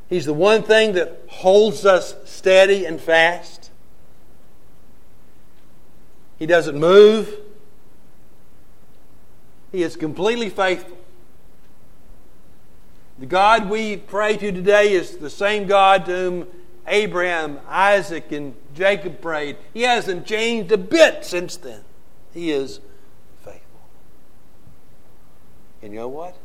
He's 0.09 0.25
the 0.25 0.33
one 0.33 0.63
thing 0.63 0.93
that 0.93 1.23
holds 1.27 1.85
us 1.85 2.15
steady 2.25 2.85
and 2.85 2.99
fast. 2.99 3.71
He 6.37 6.45
doesn't 6.45 6.77
move. 6.77 7.33
He 9.71 9.81
is 9.81 9.95
completely 9.95 10.49
faithful. 10.49 10.97
The 13.19 13.25
God 13.25 13.69
we 13.69 13.97
pray 13.97 14.37
to 14.37 14.51
today 14.51 14.93
is 14.93 15.17
the 15.17 15.29
same 15.29 15.67
God 15.67 16.05
to 16.05 16.11
whom 16.11 16.47
Abraham, 16.87 17.59
Isaac, 17.67 18.31
and 18.31 18.55
Jacob 18.73 19.21
prayed. 19.21 19.57
He 19.73 19.83
hasn't 19.83 20.25
changed 20.25 20.71
a 20.71 20.77
bit 20.77 21.23
since 21.23 21.55
then. 21.55 21.83
He 22.33 22.51
is 22.51 22.79
faithful. 23.43 23.81
And 25.81 25.93
you 25.93 25.99
know 25.99 26.07
what? 26.07 26.35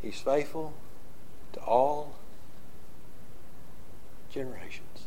He's 0.00 0.20
faithful 0.20 0.74
to 1.52 1.60
all 1.60 2.14
generations. 4.30 5.06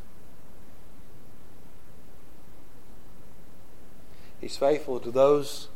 He's 4.40 4.58
faithful 4.58 5.00
to 5.00 5.10
those 5.10 5.70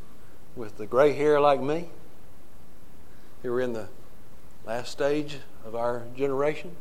with 0.55 0.77
the 0.77 0.85
gray 0.85 1.13
hair 1.13 1.39
like 1.39 1.61
me 1.61 1.89
who 3.41 3.53
are 3.53 3.61
in 3.61 3.73
the 3.73 3.87
last 4.65 4.91
stage 4.91 5.37
of 5.65 5.75
our 5.75 6.03
generation. 6.15 6.75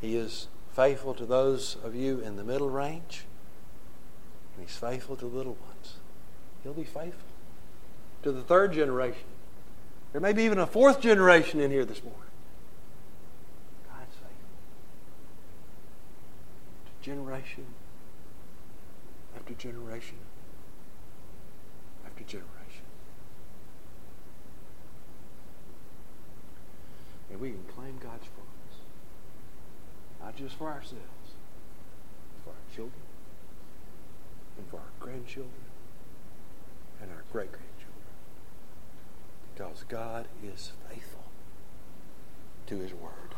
He 0.00 0.16
is 0.16 0.48
faithful 0.72 1.14
to 1.14 1.26
those 1.26 1.76
of 1.84 1.94
you 1.94 2.20
in 2.20 2.36
the 2.36 2.44
middle 2.44 2.70
range, 2.70 3.24
and 4.54 4.66
He's 4.66 4.76
faithful 4.76 5.16
to 5.16 5.28
the 5.28 5.36
little 5.36 5.56
ones. 5.66 5.94
He'll 6.62 6.72
be 6.72 6.84
faithful 6.84 7.28
to 8.22 8.32
the 8.32 8.42
third 8.42 8.72
generation. 8.72 9.24
There 10.12 10.20
may 10.20 10.32
be 10.32 10.44
even 10.44 10.58
a 10.58 10.66
fourth 10.66 11.00
generation 11.00 11.60
in 11.60 11.70
here 11.70 11.84
this 11.84 12.02
morning. 12.02 12.20
God's 13.88 14.14
faithful 14.14 14.30
to 16.86 17.04
generation 17.04 17.66
after 19.36 19.54
generation 19.54 20.18
after 22.04 22.24
generation. 22.24 22.59
And 27.30 27.40
we 27.40 27.50
can 27.50 27.64
claim 27.74 27.98
God's 28.02 28.26
promise. 28.28 28.50
Not 30.20 30.36
just 30.36 30.56
for 30.56 30.68
ourselves, 30.68 31.34
for 32.44 32.50
our 32.50 32.74
children, 32.74 33.02
and 34.58 34.68
for 34.68 34.76
our 34.76 34.92
grandchildren, 34.98 35.52
and 37.00 37.10
our 37.10 37.24
great 37.32 37.50
grandchildren. 37.50 37.70
Because 39.54 39.84
God 39.88 40.26
is 40.42 40.72
faithful 40.88 41.24
to 42.66 42.78
His 42.78 42.92
Word. 42.92 43.34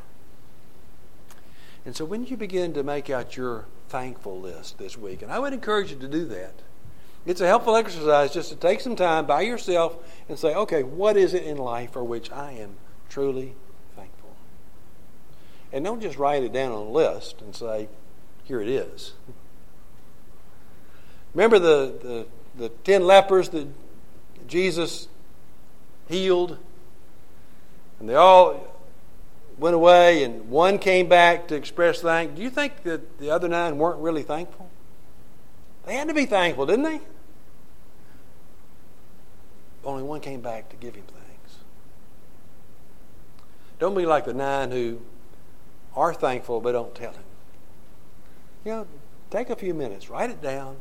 And 1.85 1.97
so 1.97 2.05
when 2.05 2.27
you 2.27 2.37
begin 2.37 2.73
to 2.75 2.83
make 2.83 3.11
out 3.11 3.37
your 3.37 3.67
thankful 3.89 4.41
list 4.41 4.79
this 4.79 4.97
week, 4.97 5.23
and 5.23 5.31
I 5.31 5.39
would 5.39 5.53
encourage 5.53 5.91
you 5.91 5.99
to 5.99 6.09
do 6.09 6.25
that. 6.27 6.55
It's 7.25 7.41
a 7.41 7.47
helpful 7.47 7.77
exercise 7.77 8.33
just 8.33 8.49
to 8.49 8.57
take 8.57 8.81
some 8.81 8.97
time 8.97 9.27
by 9.27 9.43
yourself 9.43 9.97
and 10.29 10.39
say, 10.39 10.55
okay, 10.55 10.83
what 10.83 11.17
is 11.17 11.35
it 11.35 11.45
in 11.45 11.57
life 11.57 11.93
for 11.93 12.03
which 12.03 12.33
I 12.33 12.53
am 12.53 12.77
truly 13.09 13.55
and 15.73 15.85
don't 15.85 16.01
just 16.01 16.19
write 16.19 16.43
it 16.43 16.53
down 16.53 16.73
on 16.73 16.87
a 16.87 16.91
list 16.91 17.41
and 17.41 17.55
say, 17.55 17.89
here 18.45 18.61
it 18.61 18.69
is. 18.69 19.13
Remember 21.35 21.59
the, 21.59 21.95
the, 22.03 22.27
the 22.57 22.69
ten 22.69 23.05
lepers 23.05 23.49
that 23.51 23.67
Jesus 24.47 25.09
healed? 26.09 26.59
And 27.99 28.09
they 28.09 28.15
all 28.15 28.69
went 29.57 29.75
away, 29.75 30.25
and 30.25 30.51
one 30.51 30.79
came 30.79 31.09
back 31.09 31.49
to 31.49 31.55
express 31.55 32.01
thanks. 32.01 32.35
Do 32.35 32.43
you 32.43 32.51
think 32.51 32.83
that 32.83 33.19
the 33.19 33.31
other 33.31 33.49
nine 33.49 33.79
weren't 33.79 34.01
really 34.01 34.23
thankful? 34.23 34.69
They 35.87 35.95
had 35.95 36.09
to 36.09 36.15
be 36.15 36.27
thankful, 36.27 36.67
didn't 36.67 36.85
they? 36.85 37.01
Only 39.85 40.03
one 40.03 40.21
came 40.21 40.41
back 40.41 40.69
to 40.71 40.77
give 40.77 40.95
him 40.95 41.05
thanks. 41.05 41.57
Don't 43.79 43.97
be 43.97 44.07
like 44.07 44.25
the 44.25 44.35
nine 44.35 44.71
who 44.71 45.01
are 45.95 46.15
thankful 46.15 46.61
but 46.61 46.73
don't 46.73 46.95
tell 46.95 47.13
him. 47.13 47.25
You 48.65 48.73
know, 48.73 48.87
take 49.31 49.51
a 49.51 49.57
few 49.57 49.75
minutes, 49.75 50.09
write 50.09 50.31
it 50.31 50.41
down, 50.41 50.77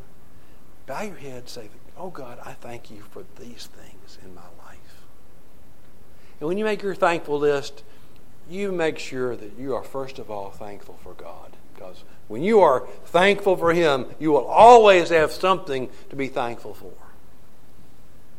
bow 0.85 1.01
your 1.01 1.15
head, 1.15 1.49
say, 1.49 1.69
Oh 1.97 2.09
God, 2.09 2.39
I 2.45 2.53
thank 2.53 2.89
you 2.89 3.01
for 3.11 3.23
these 3.39 3.67
things 3.67 4.17
in 4.23 4.33
my 4.33 4.41
life. 4.65 5.05
And 6.39 6.47
when 6.47 6.57
you 6.57 6.65
make 6.65 6.81
your 6.81 6.95
thankful 6.95 7.39
list, 7.39 7.83
you 8.49 8.71
make 8.71 8.97
sure 8.97 9.35
that 9.35 9.57
you 9.57 9.75
are 9.75 9.83
first 9.83 10.19
of 10.19 10.31
all 10.31 10.49
thankful 10.49 10.97
for 11.03 11.13
God. 11.13 11.55
Because 11.73 12.03
when 12.27 12.43
you 12.43 12.59
are 12.61 12.87
thankful 13.05 13.55
for 13.55 13.73
Him, 13.73 14.07
you 14.19 14.31
will 14.31 14.45
always 14.45 15.09
have 15.09 15.31
something 15.31 15.89
to 16.09 16.15
be 16.15 16.27
thankful 16.27 16.73
for. 16.73 16.93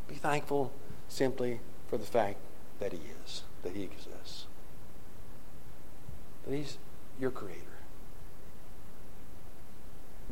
Be 0.08 0.14
thankful 0.14 0.72
simply 1.08 1.60
for 1.88 1.96
the 1.96 2.06
fact 2.06 2.38
that 2.80 2.92
He 2.92 3.00
is, 3.24 3.42
that 3.62 3.74
He 3.74 3.82
exists 3.84 4.46
that 6.46 6.54
He's 6.54 6.78
your 7.20 7.30
creator, 7.30 7.60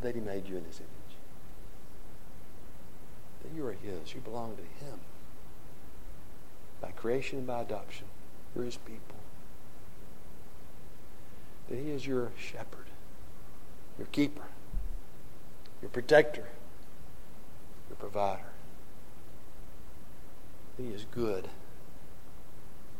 that 0.00 0.14
He 0.14 0.20
made 0.20 0.48
you 0.48 0.56
in 0.56 0.64
His 0.64 0.80
image, 0.80 1.16
that 3.42 3.54
you 3.54 3.66
are 3.66 3.72
His, 3.72 4.14
you 4.14 4.20
belong 4.20 4.56
to 4.56 4.84
Him 4.84 5.00
by 6.80 6.90
creation 6.90 7.38
and 7.38 7.46
by 7.46 7.60
adoption. 7.60 8.06
You're 8.54 8.64
His 8.64 8.76
people. 8.76 9.16
That 11.68 11.78
He 11.78 11.90
is 11.90 12.06
your 12.06 12.32
shepherd, 12.38 12.86
your 13.98 14.08
keeper, 14.08 14.48
your 15.80 15.90
protector, 15.90 16.48
your 17.88 17.96
provider. 17.96 18.42
He 20.76 20.88
is 20.88 21.04
good 21.10 21.48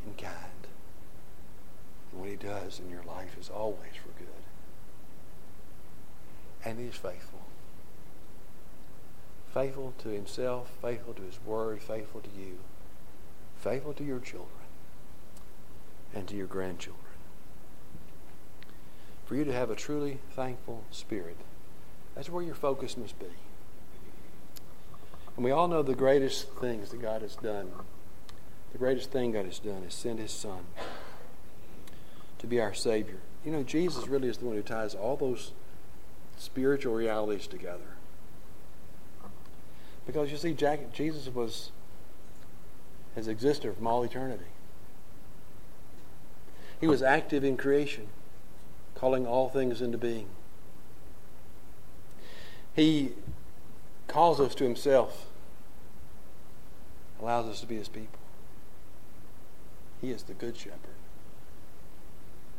and 0.05 0.17
kind. 0.17 0.60
And 2.13 2.21
what 2.21 2.31
He 2.31 2.37
does 2.37 2.81
in 2.81 2.91
your 2.91 3.03
life 3.05 3.37
is 3.39 3.49
always 3.49 3.93
for 4.03 4.11
good. 4.19 4.29
And 6.65 6.79
He 6.79 6.87
is 6.87 6.95
faithful. 6.97 7.41
Faithful 9.53 9.95
to 9.99 10.09
Himself, 10.11 10.71
faithful 10.81 11.15
to 11.15 11.23
His 11.23 11.39
Word, 11.45 11.83
faithful 11.83 12.21
to 12.21 12.31
you, 12.31 12.59
faithful 13.59 13.93
to 13.95 14.05
your 14.05 14.21
children. 14.21 14.49
and 16.15 16.27
to 16.29 16.35
your 16.37 16.47
grandchildren. 16.47 17.05
For 19.27 19.37
you 19.37 19.45
to 19.45 19.53
have 19.53 19.71
a 19.71 19.77
truly 19.77 20.19
thankful 20.33 20.85
spirit, 20.91 21.37
that's 22.15 22.29
where 22.29 22.43
your 22.43 22.55
focus 22.57 22.97
must 22.97 23.19
be. 23.19 23.27
And 25.37 25.45
we 25.45 25.53
all 25.53 25.69
know 25.69 25.83
the 25.83 25.95
greatest 25.95 26.49
things 26.55 26.91
that 26.91 27.01
God 27.01 27.23
has 27.23 27.37
done. 27.37 27.71
The 28.73 28.79
greatest 28.79 29.11
thing 29.11 29.33
God 29.33 29.45
has 29.45 29.61
done 29.61 29.85
is 29.85 29.95
send 29.95 30.19
His 30.19 30.33
Son 30.33 30.65
to 32.41 32.47
be 32.47 32.61
our 32.61 32.75
Savior. 32.75 33.19
You 33.45 33.53
know, 33.53 33.63
Jesus 33.63 34.09
really 34.09 34.29
is 34.29 34.39
the 34.39 34.47
one 34.47 34.57
who 34.57 34.63
ties 34.63 34.95
all 34.95 35.17
those 35.17 35.53
spiritual 36.37 36.95
realities 36.95 37.47
together. 37.47 37.97
Because 40.07 40.31
you 40.31 40.37
see, 40.37 40.53
Jack, 40.53 40.93
Jesus 40.93 41.33
was 41.33 41.71
has 43.15 43.29
existed 43.29 43.75
from 43.75 43.87
all 43.87 44.03
eternity. 44.03 44.45
He 46.81 46.87
was 46.87 47.03
active 47.03 47.45
in 47.45 47.57
creation, 47.57 48.07
calling 48.95 49.27
all 49.27 49.49
things 49.49 49.83
into 49.83 49.99
being. 49.99 50.27
He 52.75 53.13
calls 54.07 54.41
us 54.41 54.55
to 54.55 54.65
himself, 54.65 55.27
allows 57.21 57.47
us 57.47 57.61
to 57.61 57.67
be 57.67 57.77
his 57.77 57.89
people. 57.89 58.19
He 60.01 60.11
is 60.11 60.23
the 60.23 60.35
good 60.35 60.57
shepherd 60.57 60.90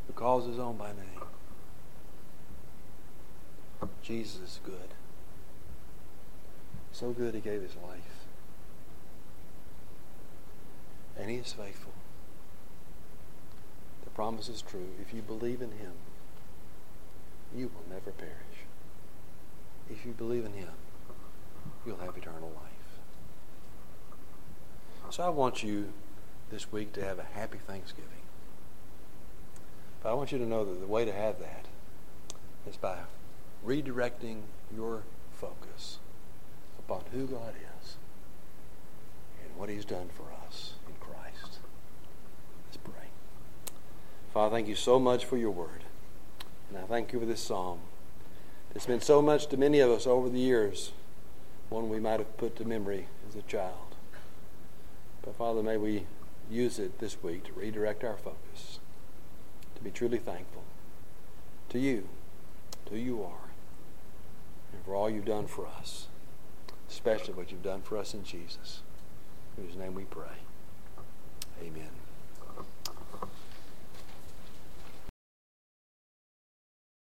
who 0.07 0.13
calls 0.13 0.45
his 0.45 0.59
own 0.59 0.77
by 0.77 0.89
name. 0.89 1.21
Jesus 4.01 4.41
is 4.41 4.59
good. 4.63 4.93
So 6.91 7.11
good 7.11 7.33
he 7.33 7.39
gave 7.39 7.61
his 7.61 7.75
life. 7.75 8.25
And 11.17 11.29
he 11.29 11.37
is 11.37 11.53
faithful. 11.53 11.93
The 14.03 14.09
promise 14.09 14.49
is 14.49 14.61
true. 14.61 14.89
If 15.01 15.13
you 15.13 15.21
believe 15.21 15.61
in 15.61 15.71
him, 15.71 15.93
you 17.55 17.71
will 17.73 17.85
never 17.89 18.11
perish. 18.11 18.65
If 19.89 20.05
you 20.05 20.13
believe 20.13 20.45
in 20.45 20.53
him, 20.53 20.69
you'll 21.85 21.97
have 21.97 22.17
eternal 22.17 22.51
life. 22.55 22.71
So 25.11 25.23
I 25.23 25.29
want 25.29 25.63
you 25.63 25.91
this 26.49 26.71
week 26.71 26.93
to 26.93 27.03
have 27.03 27.19
a 27.19 27.23
happy 27.23 27.57
Thanksgiving. 27.57 28.09
But 30.01 30.09
I 30.09 30.13
want 30.13 30.31
you 30.31 30.37
to 30.39 30.45
know 30.45 30.65
that 30.65 30.79
the 30.79 30.87
way 30.87 31.05
to 31.05 31.13
have 31.13 31.39
that 31.39 31.65
is 32.67 32.77
by 32.77 32.97
redirecting 33.65 34.41
your 34.75 35.03
focus 35.31 35.99
upon 36.79 37.03
who 37.11 37.27
God 37.27 37.53
is 37.81 37.95
and 39.43 39.55
what 39.57 39.69
He's 39.69 39.85
done 39.85 40.09
for 40.15 40.25
us 40.47 40.73
in 40.87 40.93
Christ. 40.99 41.59
Let's 42.67 42.77
pray. 42.83 43.09
Father, 44.33 44.55
thank 44.55 44.67
you 44.67 44.75
so 44.75 44.99
much 44.99 45.25
for 45.25 45.37
your 45.37 45.51
word. 45.51 45.83
And 46.69 46.79
I 46.79 46.83
thank 46.83 47.13
you 47.13 47.19
for 47.19 47.25
this 47.25 47.41
psalm. 47.41 47.79
It's 48.73 48.87
meant 48.87 49.03
so 49.03 49.21
much 49.21 49.47
to 49.47 49.57
many 49.57 49.79
of 49.79 49.91
us 49.91 50.07
over 50.07 50.29
the 50.29 50.39
years, 50.39 50.93
one 51.69 51.89
we 51.89 51.99
might 51.99 52.19
have 52.19 52.37
put 52.37 52.55
to 52.55 52.65
memory 52.65 53.07
as 53.27 53.35
a 53.35 53.41
child. 53.43 53.95
But 55.21 55.35
Father, 55.35 55.61
may 55.61 55.77
we 55.77 56.05
use 56.49 56.79
it 56.79 56.99
this 56.99 57.21
week 57.21 57.43
to 57.45 57.53
redirect 57.53 58.03
our 58.03 58.17
focus, 58.17 58.79
to 59.81 59.85
be 59.85 59.91
truly 59.91 60.19
thankful 60.19 60.63
to 61.69 61.79
you, 61.79 62.07
to 62.85 62.91
who 62.91 62.99
you 62.99 63.23
are, 63.23 63.49
and 64.71 64.83
for 64.85 64.95
all 64.95 65.09
you've 65.09 65.25
done 65.25 65.47
for 65.47 65.65
us, 65.65 66.07
especially 66.89 67.33
what 67.33 67.51
you've 67.51 67.63
done 67.63 67.81
for 67.81 67.97
us 67.97 68.13
in 68.13 68.23
Jesus. 68.23 68.81
Whose 69.57 69.75
name 69.75 69.95
we 69.95 70.03
pray. 70.03 70.37
Amen. 71.61 72.00